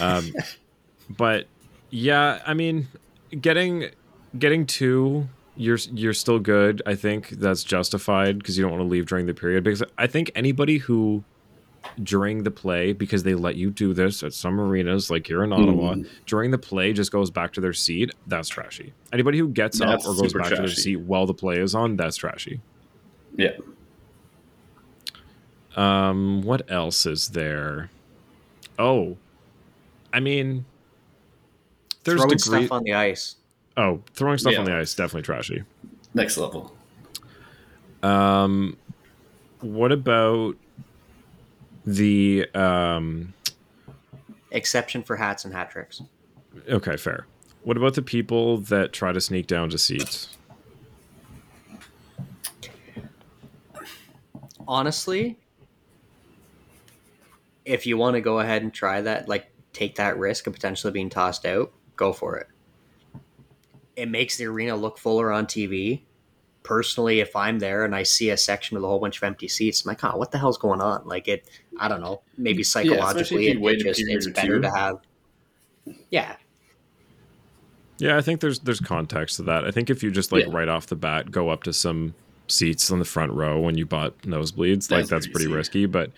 [0.01, 0.33] Um,
[1.09, 1.47] but
[1.89, 2.87] yeah, I mean,
[3.39, 3.89] getting
[4.37, 6.81] getting two, you're you're still good.
[6.85, 9.63] I think that's justified because you don't want to leave during the period.
[9.63, 11.23] Because I think anybody who
[12.03, 15.53] during the play because they let you do this at some arenas, like you're in
[15.53, 15.93] Ottawa.
[15.93, 16.07] Mm.
[16.25, 18.13] During the play, just goes back to their seat.
[18.27, 18.93] That's trashy.
[19.13, 20.55] Anybody who gets that's up or goes back trashy.
[20.55, 22.61] to their seat while the play is on, that's trashy.
[23.35, 23.51] Yeah.
[25.77, 27.91] Um, what else is there?
[28.79, 29.15] Oh,
[30.11, 30.65] I mean,
[32.03, 33.35] there's throwing degree- stuff on the ice.
[33.77, 34.59] Oh, throwing stuff yeah.
[34.59, 35.63] on the ice definitely trashy.
[36.15, 36.75] Next level.
[38.01, 38.75] Um,
[39.61, 40.55] what about
[41.85, 43.33] the um
[44.51, 46.01] exception for hats and hat tricks?
[46.67, 47.27] Okay, fair.
[47.63, 50.37] What about the people that try to sneak down to seats?
[54.67, 55.37] Honestly,
[57.67, 60.91] if you want to go ahead and try that, like take that risk of potentially
[60.91, 62.47] being tossed out, go for it.
[63.95, 66.03] It makes the arena look fuller on TV.
[66.63, 69.47] Personally, if I'm there and I see a section with a whole bunch of empty
[69.47, 71.07] seats, I'm like, oh, what the hell's going on?
[71.07, 71.47] Like it,
[71.79, 72.21] I don't know.
[72.37, 74.99] Maybe psychologically, yeah, it, it just it's better to have.
[76.09, 76.35] Yeah.
[77.99, 79.65] Yeah, I think there's there's context to that.
[79.65, 80.53] I think if you just like yeah.
[80.53, 82.13] right off the bat go up to some
[82.47, 85.85] seats on the front row when you bought nosebleeds, that's like that's pretty risky.
[85.85, 86.11] But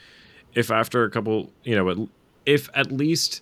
[0.53, 2.09] if after a couple, you know,
[2.45, 3.41] if at least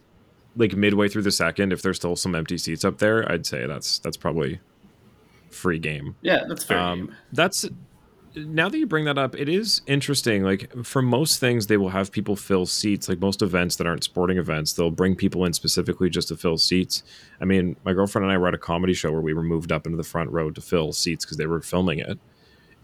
[0.55, 3.65] like midway through the second, if there's still some empty seats up there, I'd say
[3.65, 4.59] that's that's probably
[5.49, 6.15] free game.
[6.21, 6.79] Yeah, that's fair.
[6.79, 7.65] Um, that's
[8.45, 10.43] now that you bring that up, it is interesting.
[10.43, 13.09] Like for most things, they will have people fill seats.
[13.09, 16.57] Like most events that aren't sporting events, they'll bring people in specifically just to fill
[16.57, 17.03] seats.
[17.41, 19.71] I mean, my girlfriend and I were at a comedy show where we were moved
[19.71, 22.19] up into the front row to fill seats because they were filming it.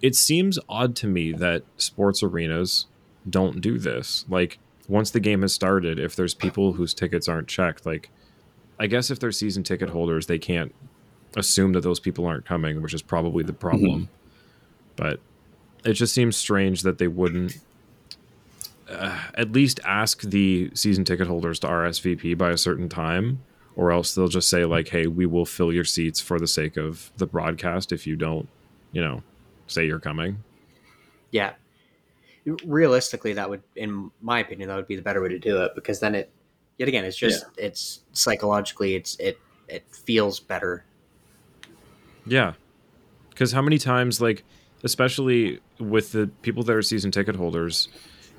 [0.01, 2.87] It seems odd to me that sports arenas
[3.29, 4.25] don't do this.
[4.29, 8.09] Like once the game has started, if there's people whose tickets aren't checked, like
[8.79, 10.73] I guess if they're season ticket holders, they can't
[11.35, 14.03] assume that those people aren't coming, which is probably the problem.
[14.03, 14.13] Mm-hmm.
[14.95, 15.19] But
[15.85, 17.57] it just seems strange that they wouldn't
[18.89, 23.41] uh, at least ask the season ticket holders to RSVP by a certain time,
[23.75, 26.77] or else they'll just say like, "Hey, we will fill your seats for the sake
[26.77, 28.47] of the broadcast if you don't,
[28.91, 29.23] you know,
[29.67, 30.43] say you're coming."
[31.31, 31.53] Yeah,
[32.65, 35.73] realistically, that would, in my opinion, that would be the better way to do it
[35.75, 36.31] because then it,
[36.77, 37.65] yet again, it's just yeah.
[37.65, 40.85] it's psychologically, it's it it feels better.
[42.25, 42.53] Yeah,
[43.29, 44.43] because how many times, like,
[44.83, 47.89] especially with the people that are season ticket holders,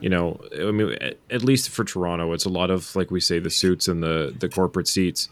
[0.01, 0.97] you know, I mean,
[1.31, 4.35] at least for Toronto, it's a lot of like we say the suits and the
[4.39, 5.29] the corporate seats.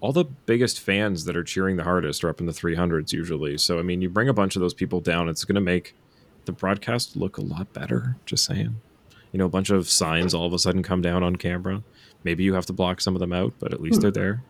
[0.00, 3.56] All the biggest fans that are cheering the hardest are up in the 300s usually.
[3.56, 5.94] So I mean, you bring a bunch of those people down, it's going to make
[6.46, 8.16] the broadcast look a lot better.
[8.26, 8.80] Just saying.
[9.32, 11.82] You know, a bunch of signs all of a sudden come down on camera.
[12.22, 14.42] Maybe you have to block some of them out, but at least they're there.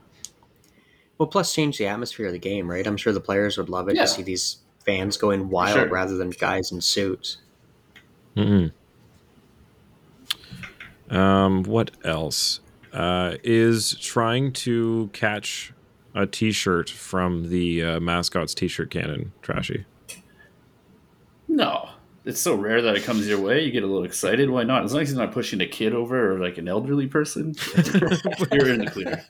[1.18, 2.86] Well, plus change the atmosphere of the game, right?
[2.86, 4.02] I'm sure the players would love it yeah.
[4.02, 5.88] to see these fans going wild sure.
[5.88, 7.38] rather than guys in suits.
[8.36, 8.68] Mm-hmm.
[11.14, 12.60] Um, what else?
[12.92, 15.72] Uh, is trying to catch
[16.14, 19.84] a T-shirt from the uh, mascot's T-shirt cannon trashy?
[21.54, 21.88] No,
[22.24, 23.62] it's so rare that it comes your way.
[23.64, 24.50] You get a little excited.
[24.50, 24.82] Why not?
[24.82, 27.54] As long as he's not pushing a kid over or like an elderly person,
[28.52, 29.24] you're in the clear.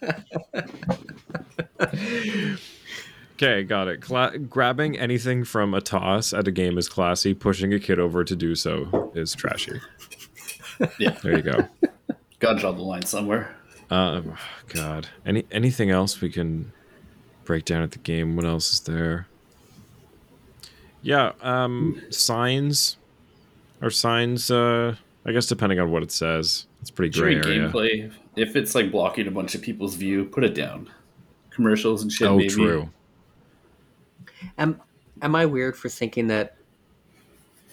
[3.35, 4.01] Okay, got it.
[4.01, 7.35] Cla- grabbing anything from a toss at a game is classy.
[7.35, 9.79] Pushing a kid over to do so is trashy.
[10.99, 11.69] Yeah, there you go.
[12.39, 13.55] Got to draw the line somewhere.
[13.91, 14.35] Um,
[14.69, 16.73] God, any anything else we can
[17.45, 18.35] break down at the game?
[18.35, 19.27] What else is there?
[21.05, 22.97] Yeah, um, signs
[23.83, 24.51] or signs.
[24.51, 24.97] Uh,
[25.27, 27.69] I guess depending on what it says, it's pretty gray area.
[27.69, 28.11] Gameplay.
[28.37, 30.91] If it's like blocking a bunch of people's view, put it down.
[31.51, 32.27] Commercials and shit.
[32.27, 32.49] Oh, maybe.
[32.49, 32.89] true.
[34.59, 34.81] Am
[35.21, 36.57] Am I weird for thinking that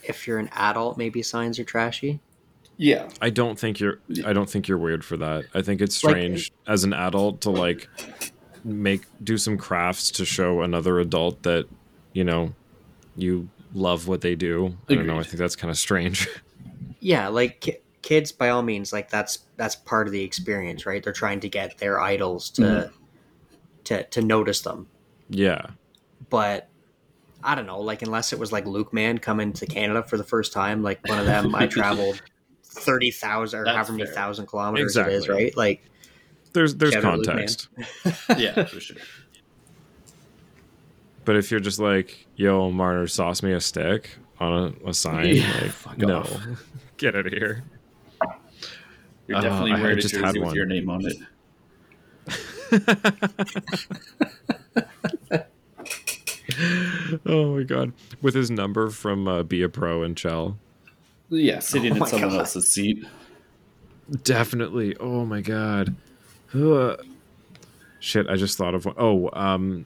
[0.03, 2.19] if you're an adult, maybe signs are trashy?
[2.75, 3.99] Yeah, I don't think you're.
[4.25, 5.45] I don't think you're weird for that.
[5.53, 7.87] I think it's strange like, as an adult to like
[8.65, 11.67] make do some crafts to show another adult that
[12.13, 12.53] you know
[13.15, 14.77] you love what they do.
[14.89, 15.19] I don't know.
[15.19, 16.27] I think that's kind of strange.
[17.03, 21.03] Yeah, like ki- kids, by all means, like that's that's part of the experience, right?
[21.03, 22.91] They're trying to get their idols to mm.
[23.85, 24.87] to to notice them.
[25.27, 25.65] Yeah,
[26.29, 26.69] but
[27.43, 27.79] I don't know.
[27.79, 31.05] Like unless it was like Luke Man coming to Canada for the first time, like
[31.07, 32.21] one of them, I traveled
[32.63, 34.13] thirty thousand or that's however many fair.
[34.13, 35.13] thousand kilometers exactly.
[35.15, 35.57] it is, right?
[35.57, 35.83] Like
[36.53, 37.67] there's there's context.
[38.37, 38.97] yeah, for sure.
[41.25, 45.35] But if you're just like, yo, Marner, sauce me a stick on a, a sign,
[45.35, 46.37] yeah, like, no, off.
[46.97, 47.63] get out of here.
[49.27, 51.17] You're uh, definitely wearing a jersey with your name on it.
[57.25, 60.57] oh my god, with his number from uh, Be a Pro and Chell.
[61.29, 62.39] Yeah, sitting oh in someone God.
[62.39, 63.05] else's seat.
[64.23, 64.97] Definitely.
[64.97, 65.95] Oh my god.
[66.53, 67.05] Ugh.
[67.99, 68.95] Shit, I just thought of one.
[68.97, 69.85] Oh, um,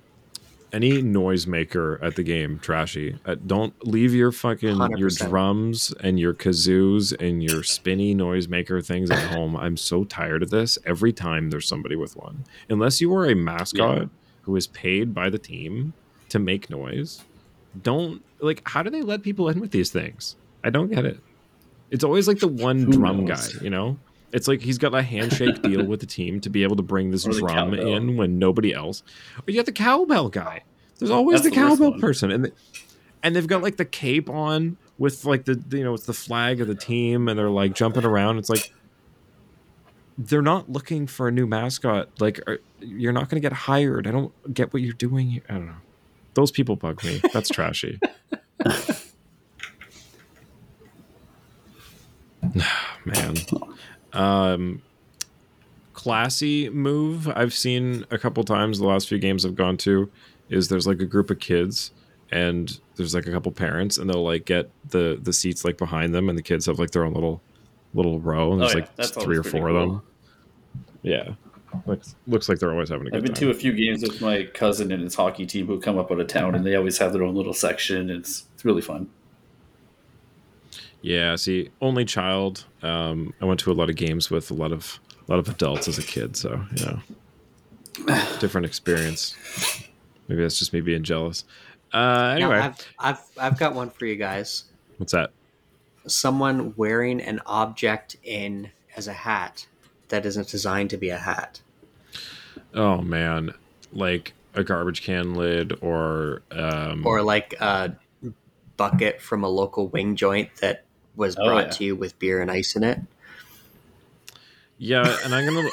[0.76, 3.18] any noisemaker at the game, trashy.
[3.26, 5.00] Uh, don't leave your fucking 100%.
[5.00, 9.56] your drums and your kazoos and your spinny noisemaker things at home.
[9.66, 10.78] I'm so tired of this.
[10.86, 14.06] Every time there's somebody with one, unless you are a mascot yeah.
[14.42, 15.94] who is paid by the team
[16.30, 17.24] to make noise.
[17.82, 18.62] Don't like.
[18.68, 20.36] How do they let people in with these things?
[20.64, 21.20] I don't get it.
[21.92, 23.54] It's always like the one Who drum knows?
[23.54, 23.98] guy, you know.
[24.36, 27.12] It's like he's got a handshake deal with the team to be able to bring
[27.12, 29.02] this drum in when nobody else.
[29.38, 30.64] Or you got the cowbell guy.
[31.00, 32.52] There's always That's the, the cowbell person, and the,
[33.24, 36.60] and they've got like the cape on with like the you know it's the flag
[36.60, 38.38] of the team, and they're like jumping around.
[38.38, 38.74] It's like
[40.18, 42.10] they're not looking for a new mascot.
[42.20, 44.06] Like are, you're not going to get hired.
[44.06, 45.42] I don't get what you're doing.
[45.48, 45.78] I don't know.
[46.34, 47.22] Those people bug me.
[47.32, 48.02] That's trashy.
[53.06, 53.36] Man.
[54.16, 54.82] Um,
[55.94, 60.12] classy move I've seen a couple times the last few games I've gone to
[60.50, 61.92] is there's like a group of kids
[62.32, 66.14] and there's like a couple parents and they'll like get the the seats like behind
[66.14, 67.42] them and the kids have like their own little
[67.94, 68.84] little row and there's oh, yeah.
[68.84, 69.78] like That's three or four cool.
[69.78, 70.02] of them.
[71.02, 71.34] Yeah.
[71.86, 73.48] Looks looks like they're always having a good I've been time.
[73.48, 76.20] to a few games with my cousin and his hockey team who come up out
[76.20, 78.10] of town and they always have their own little section.
[78.10, 79.10] It's it's really fun.
[81.06, 82.66] Yeah, see, only child.
[82.82, 85.48] Um, I went to a lot of games with a lot of a lot of
[85.48, 86.86] adults as a kid, so you
[88.08, 89.36] know, different experience.
[90.28, 91.46] Maybe that's just me being jealous.
[91.94, 94.64] Uh, anyway, I've, I've I've got one for you guys.
[94.98, 95.30] What's that?
[96.08, 99.68] Someone wearing an object in as a hat
[100.08, 101.62] that isn't designed to be a hat.
[102.74, 103.54] Oh man,
[103.94, 107.96] like a garbage can lid or um, or like a
[108.76, 110.85] bucket from a local wing joint that
[111.16, 111.72] was oh, brought yeah.
[111.72, 113.00] to you with beer and ice in it.
[114.78, 115.70] Yeah, and I'm gonna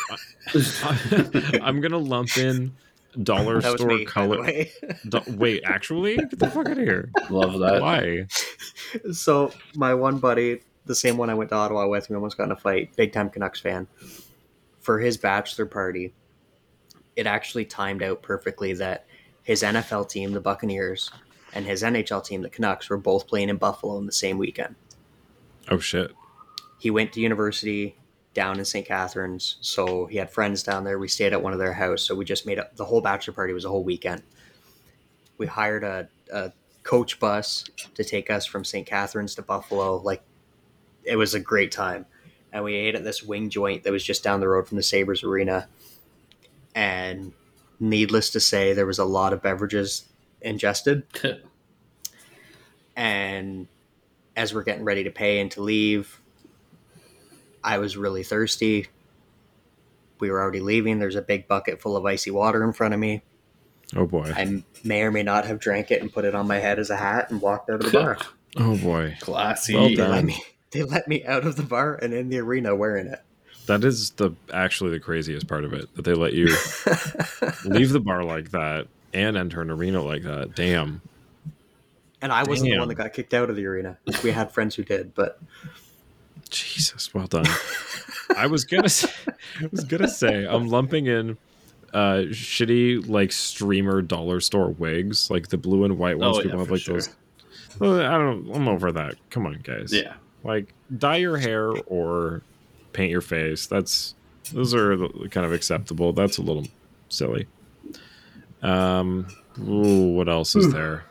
[1.63, 2.75] I'm gonna lump in
[3.21, 4.47] dollar store me, color.
[5.09, 7.11] Do, wait, actually, get the fuck out of here!
[7.31, 7.83] Love that.
[7.83, 8.27] Why?
[9.13, 12.45] So my one buddy, the same one I went to Ottawa with, we almost got
[12.45, 12.95] in a fight.
[12.97, 13.87] Big time Canucks fan.
[14.81, 16.13] For his bachelor party,
[17.15, 19.07] it actually timed out perfectly that
[19.43, 21.11] his NFL team, the Buccaneers,
[21.53, 24.75] and his NHL team, the Canucks, were both playing in Buffalo in the same weekend.
[25.71, 26.13] Oh shit.
[26.79, 27.97] He went to university
[28.35, 28.87] down in St.
[28.87, 30.99] Catharines, so he had friends down there.
[30.99, 33.35] We stayed at one of their house, so we just made up the whole bachelor
[33.35, 34.23] party was a whole weekend.
[35.39, 36.53] We hired a, a
[36.83, 38.87] coach bus to take us from St.
[38.87, 39.97] Catharines to Buffalo.
[39.97, 40.23] Like
[41.05, 42.07] it was a great time.
[42.53, 44.83] And we ate at this wing joint that was just down the road from the
[44.83, 45.69] Sabres arena.
[46.75, 47.33] And
[47.81, 50.07] needless to say, there was a lot of beverages
[50.41, 51.05] ingested.
[52.97, 53.69] and
[54.37, 56.21] as we're getting ready to pay and to leave,
[57.63, 58.89] I was really thirsty.
[60.21, 60.99] We were already leaving.
[60.99, 63.23] There's a big bucket full of icy water in front of me.
[63.95, 64.33] Oh boy.
[64.35, 66.91] I may or may not have drank it and put it on my head as
[66.91, 68.19] a hat and walked out of the bar.
[68.57, 69.17] oh boy.
[69.21, 69.75] Classy.
[69.75, 72.75] Well they let me they let me out of the bar and in the arena
[72.75, 73.21] wearing it.
[73.67, 76.47] That is the actually the craziest part of it that they let you
[77.65, 80.55] leave the bar like that and enter an arena like that.
[80.55, 81.03] Damn.
[82.23, 82.77] And I wasn't Damn.
[82.77, 83.99] the one that got kicked out of the arena.
[84.23, 85.41] We had friends who did, but
[86.49, 87.47] Jesus, well done.
[88.37, 89.11] I was gonna say,
[89.61, 91.37] I was gonna say I'm lumping in
[91.93, 96.39] uh shitty like streamer dollar store wigs, like the blue and white ones.
[96.39, 96.95] Oh, People yeah, have like sure.
[96.95, 97.09] those.
[97.81, 98.55] I don't.
[98.55, 99.17] I'm over that.
[99.31, 99.93] Come on, guys.
[99.93, 100.15] Yeah.
[100.45, 102.43] Like dye your hair or
[102.93, 103.67] paint your face.
[103.67, 104.15] That's
[104.53, 104.97] those are
[105.31, 106.13] kind of acceptable.
[106.13, 106.67] That's a little
[107.09, 107.49] silly.
[108.63, 109.27] Um.
[109.61, 111.05] Ooh, what else is there?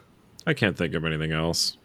[0.46, 1.78] I can't think of anything else.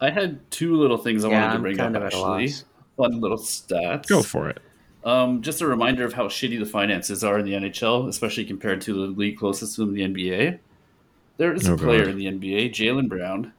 [0.00, 2.48] I had two little things I yeah, wanted to bring up actually.
[2.96, 4.06] Fun little stats.
[4.06, 4.60] Go for it.
[5.04, 8.80] Um, just a reminder of how shitty the finances are in the NHL, especially compared
[8.82, 10.58] to the league closest to the NBA.
[11.36, 12.10] There is a oh, player God.
[12.10, 13.52] in the NBA, Jaylen Brown,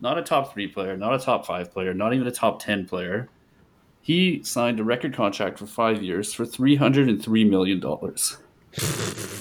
[0.00, 2.86] not a top three player, not a top five player, not even a top ten
[2.86, 3.28] player.
[4.00, 8.36] He signed a record contract for five years for three hundred and three million dollars.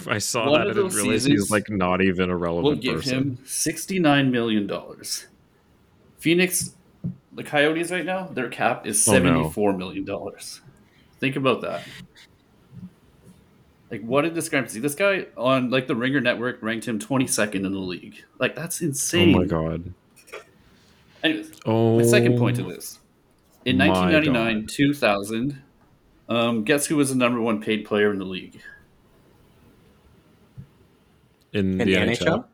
[0.07, 2.75] I saw One that and didn't realize he was like not even a relevant we'll
[2.75, 3.17] give person.
[3.17, 5.27] him sixty nine million dollars.
[6.17, 6.75] Phoenix,
[7.33, 9.77] the Coyotes right now, their cap is seventy four oh, no.
[9.77, 10.61] million dollars.
[11.19, 11.83] Think about that.
[13.89, 14.79] Like what a discrepancy!
[14.79, 18.23] This guy on like the Ringer Network ranked him twenty second in the league.
[18.39, 19.35] Like that's insane.
[19.35, 19.93] Oh my god.
[21.23, 22.99] Anyways, oh, my second point to this:
[23.65, 25.61] in nineteen ninety nine, two thousand,
[26.29, 28.61] um, guess who was the number one paid player in the league?
[31.53, 32.17] In, in the, the NHL?
[32.17, 32.45] NHL?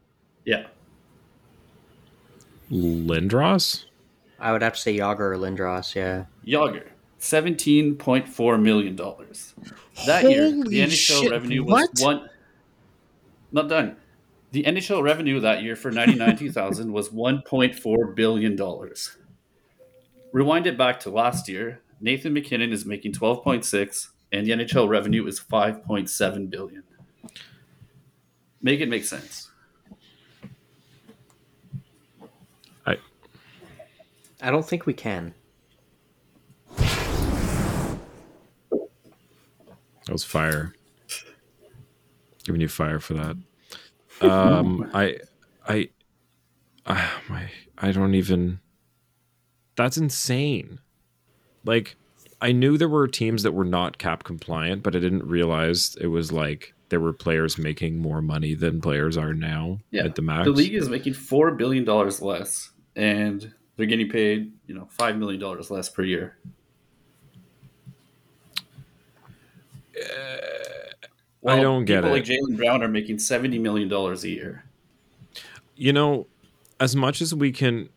[0.45, 0.66] Yeah.
[2.72, 3.86] Lindros?
[4.39, 6.26] I would have to say Jagr or Lindros, yeah.
[6.45, 6.88] Jagr.
[7.18, 9.56] seventeen point four million dollars.
[10.06, 12.00] That Holy year, the NHL shit, revenue was what?
[12.00, 12.30] one.
[13.52, 13.95] Not done.
[14.52, 18.56] The NHL revenue that year for ninety nine two thousand was one point four billion
[18.56, 19.18] dollars.
[20.32, 21.82] Rewind it back to last year.
[22.00, 26.48] Nathan MacKinnon is making twelve point six, and the NHL revenue is five point seven
[26.48, 26.84] billion.
[28.62, 29.49] Make it make sense.
[32.86, 32.97] I
[34.41, 35.34] I don't think we can.
[40.08, 40.74] That was fire.
[42.45, 43.36] Giving you fire for that.
[44.22, 45.18] Um, I,
[45.68, 45.89] I,
[46.86, 48.62] uh, my, I don't even.
[49.76, 50.80] That's insane.
[51.66, 51.97] Like,
[52.41, 56.08] I knew there were teams that were not cap compliant, but I didn't realize it
[56.08, 60.05] was like there were players making more money than players are now yeah.
[60.05, 60.45] at the max.
[60.45, 65.17] The league is making four billion dollars less, and they're getting paid, you know, five
[65.17, 66.38] million dollars less per year.
[71.41, 72.19] well, I don't get people it.
[72.19, 74.63] like Jaylen Brown are making seventy million dollars a year.
[75.75, 76.27] You know,
[76.79, 77.89] as much as we can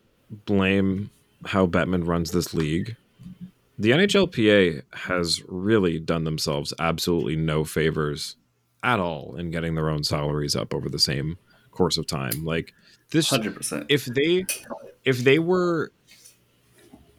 [0.44, 1.10] blame
[1.46, 2.96] how Bettman runs this league,
[3.78, 8.36] the NHLPA has really done themselves absolutely no favors
[8.82, 11.38] at all in getting their own salaries up over the same
[11.70, 12.44] course of time.
[12.44, 12.74] Like
[13.10, 13.86] this, hundred percent.
[13.88, 14.46] If they,
[15.04, 15.92] if they were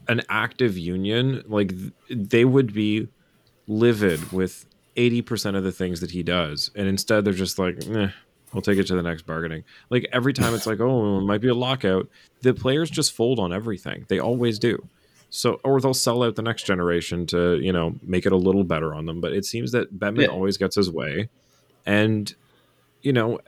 [0.07, 1.73] an active union, like
[2.09, 3.07] they would be
[3.67, 6.71] livid with 80% of the things that he does.
[6.75, 8.09] And instead, they're just like, eh,
[8.53, 9.63] we'll take it to the next bargaining.
[9.89, 12.09] Like every time it's like, oh, it might be a lockout,
[12.41, 14.05] the players just fold on everything.
[14.09, 14.87] They always do.
[15.29, 18.65] So, or they'll sell out the next generation to, you know, make it a little
[18.65, 19.21] better on them.
[19.21, 20.27] But it seems that Bettman yeah.
[20.27, 21.29] always gets his way.
[21.85, 22.33] And,
[23.01, 23.39] you know,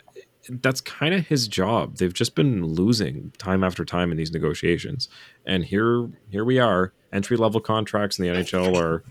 [0.49, 1.97] that's kind of his job.
[1.97, 5.07] They've just been losing time after time in these negotiations.
[5.45, 6.93] And here, here we are.
[7.11, 9.03] Entry level contracts in the NHL are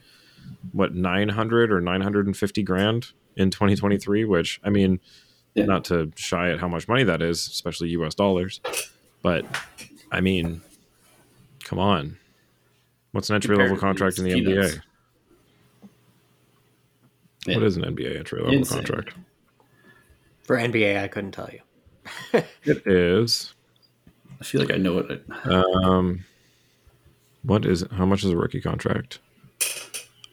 [0.73, 5.01] what 900 or 950 grand in 2023 which i mean
[5.55, 5.65] yeah.
[5.65, 8.61] not to shy at how much money that is especially us dollars
[9.23, 9.45] but
[10.11, 10.61] i mean
[11.65, 12.17] come on
[13.13, 14.81] what's an entry level contract in the nba
[17.47, 17.57] yeah.
[17.57, 18.79] what is an nba entry level Insane.
[18.79, 19.15] contract
[20.43, 21.61] for nba i couldn't tell you
[22.65, 23.55] it is
[24.41, 26.25] i feel like i know it um
[27.43, 29.19] what is how much is a rookie contract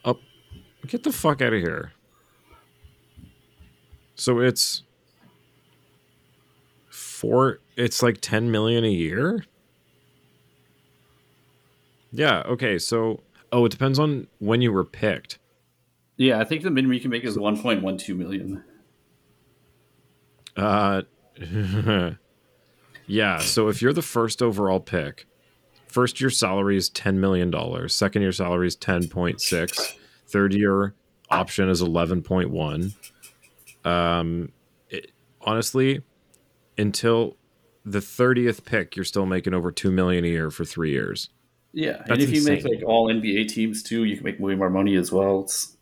[0.04, 0.18] Up.
[0.86, 1.92] Get the fuck out of here.
[4.14, 4.82] So it's
[6.88, 9.44] four it's like 10 million a year?
[12.12, 12.78] Yeah, okay.
[12.78, 13.20] So
[13.52, 15.38] oh, it depends on when you were picked.
[16.20, 18.62] Yeah, I think the minimum you can make is 1.12 million.
[20.54, 21.00] Uh
[23.06, 25.26] Yeah, so if you're the first overall pick,
[25.88, 27.50] first year salary is $10 million,
[27.88, 29.96] second year salary is 10.6
[30.28, 30.94] Third year
[31.30, 32.94] option is 11.1.
[33.84, 34.52] Um,
[34.90, 36.02] it, honestly,
[36.76, 37.36] until
[37.84, 41.30] the 30th pick, you're still making over 2 million a year for three years.
[41.72, 41.92] Yeah.
[41.92, 42.58] That's and if insane.
[42.58, 45.40] you make like all NBA teams too, you can make way more money as well.
[45.40, 45.78] It's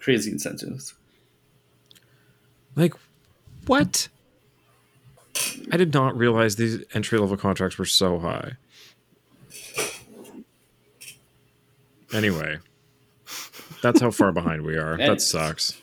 [0.00, 0.94] crazy incentives.
[2.76, 2.94] Like,
[3.66, 4.08] what?
[5.70, 8.52] I did not realize these entry level contracts were so high.
[12.12, 12.58] Anyway,
[13.82, 14.96] that's how far behind we are.
[14.96, 15.80] that sucks.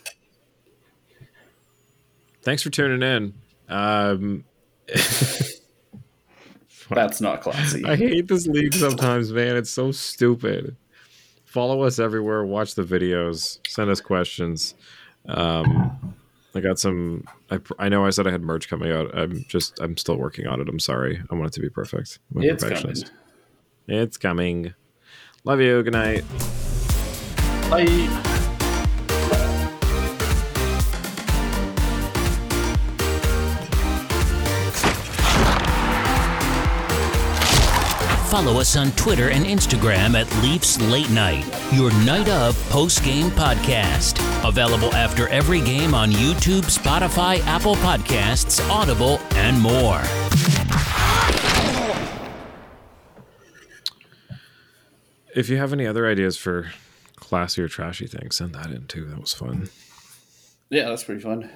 [2.42, 3.34] Thanks for tuning in.
[3.70, 4.44] Um,
[6.90, 7.84] That's not classy.
[7.86, 9.58] I hate this league sometimes, man.
[9.58, 10.78] It's so stupid.
[11.58, 12.46] Follow us everywhere.
[12.46, 13.58] Watch the videos.
[13.68, 14.76] Send us questions.
[15.28, 16.14] Um,
[16.54, 17.24] I got some.
[17.50, 19.18] I, I know I said I had merch coming out.
[19.18, 19.80] I'm just.
[19.80, 20.70] I'm still working on it.
[20.70, 21.20] I'm sorry.
[21.32, 22.20] I want it to be perfect.
[22.36, 22.96] I'm it's coming.
[23.88, 24.76] It's coming.
[25.46, 25.82] Love you.
[25.82, 26.24] Good night.
[27.72, 28.36] Bye.
[38.38, 43.32] Follow us on Twitter and Instagram at Leafs Late Night, your night of post game
[43.32, 44.20] podcast.
[44.48, 50.02] Available after every game on YouTube, Spotify, Apple Podcasts, Audible, and more.
[55.36, 56.72] If you have any other ideas for
[57.16, 59.08] classy or trashy things, send that in too.
[59.08, 59.72] That was fun.
[60.70, 61.50] Yeah, that's pretty fun.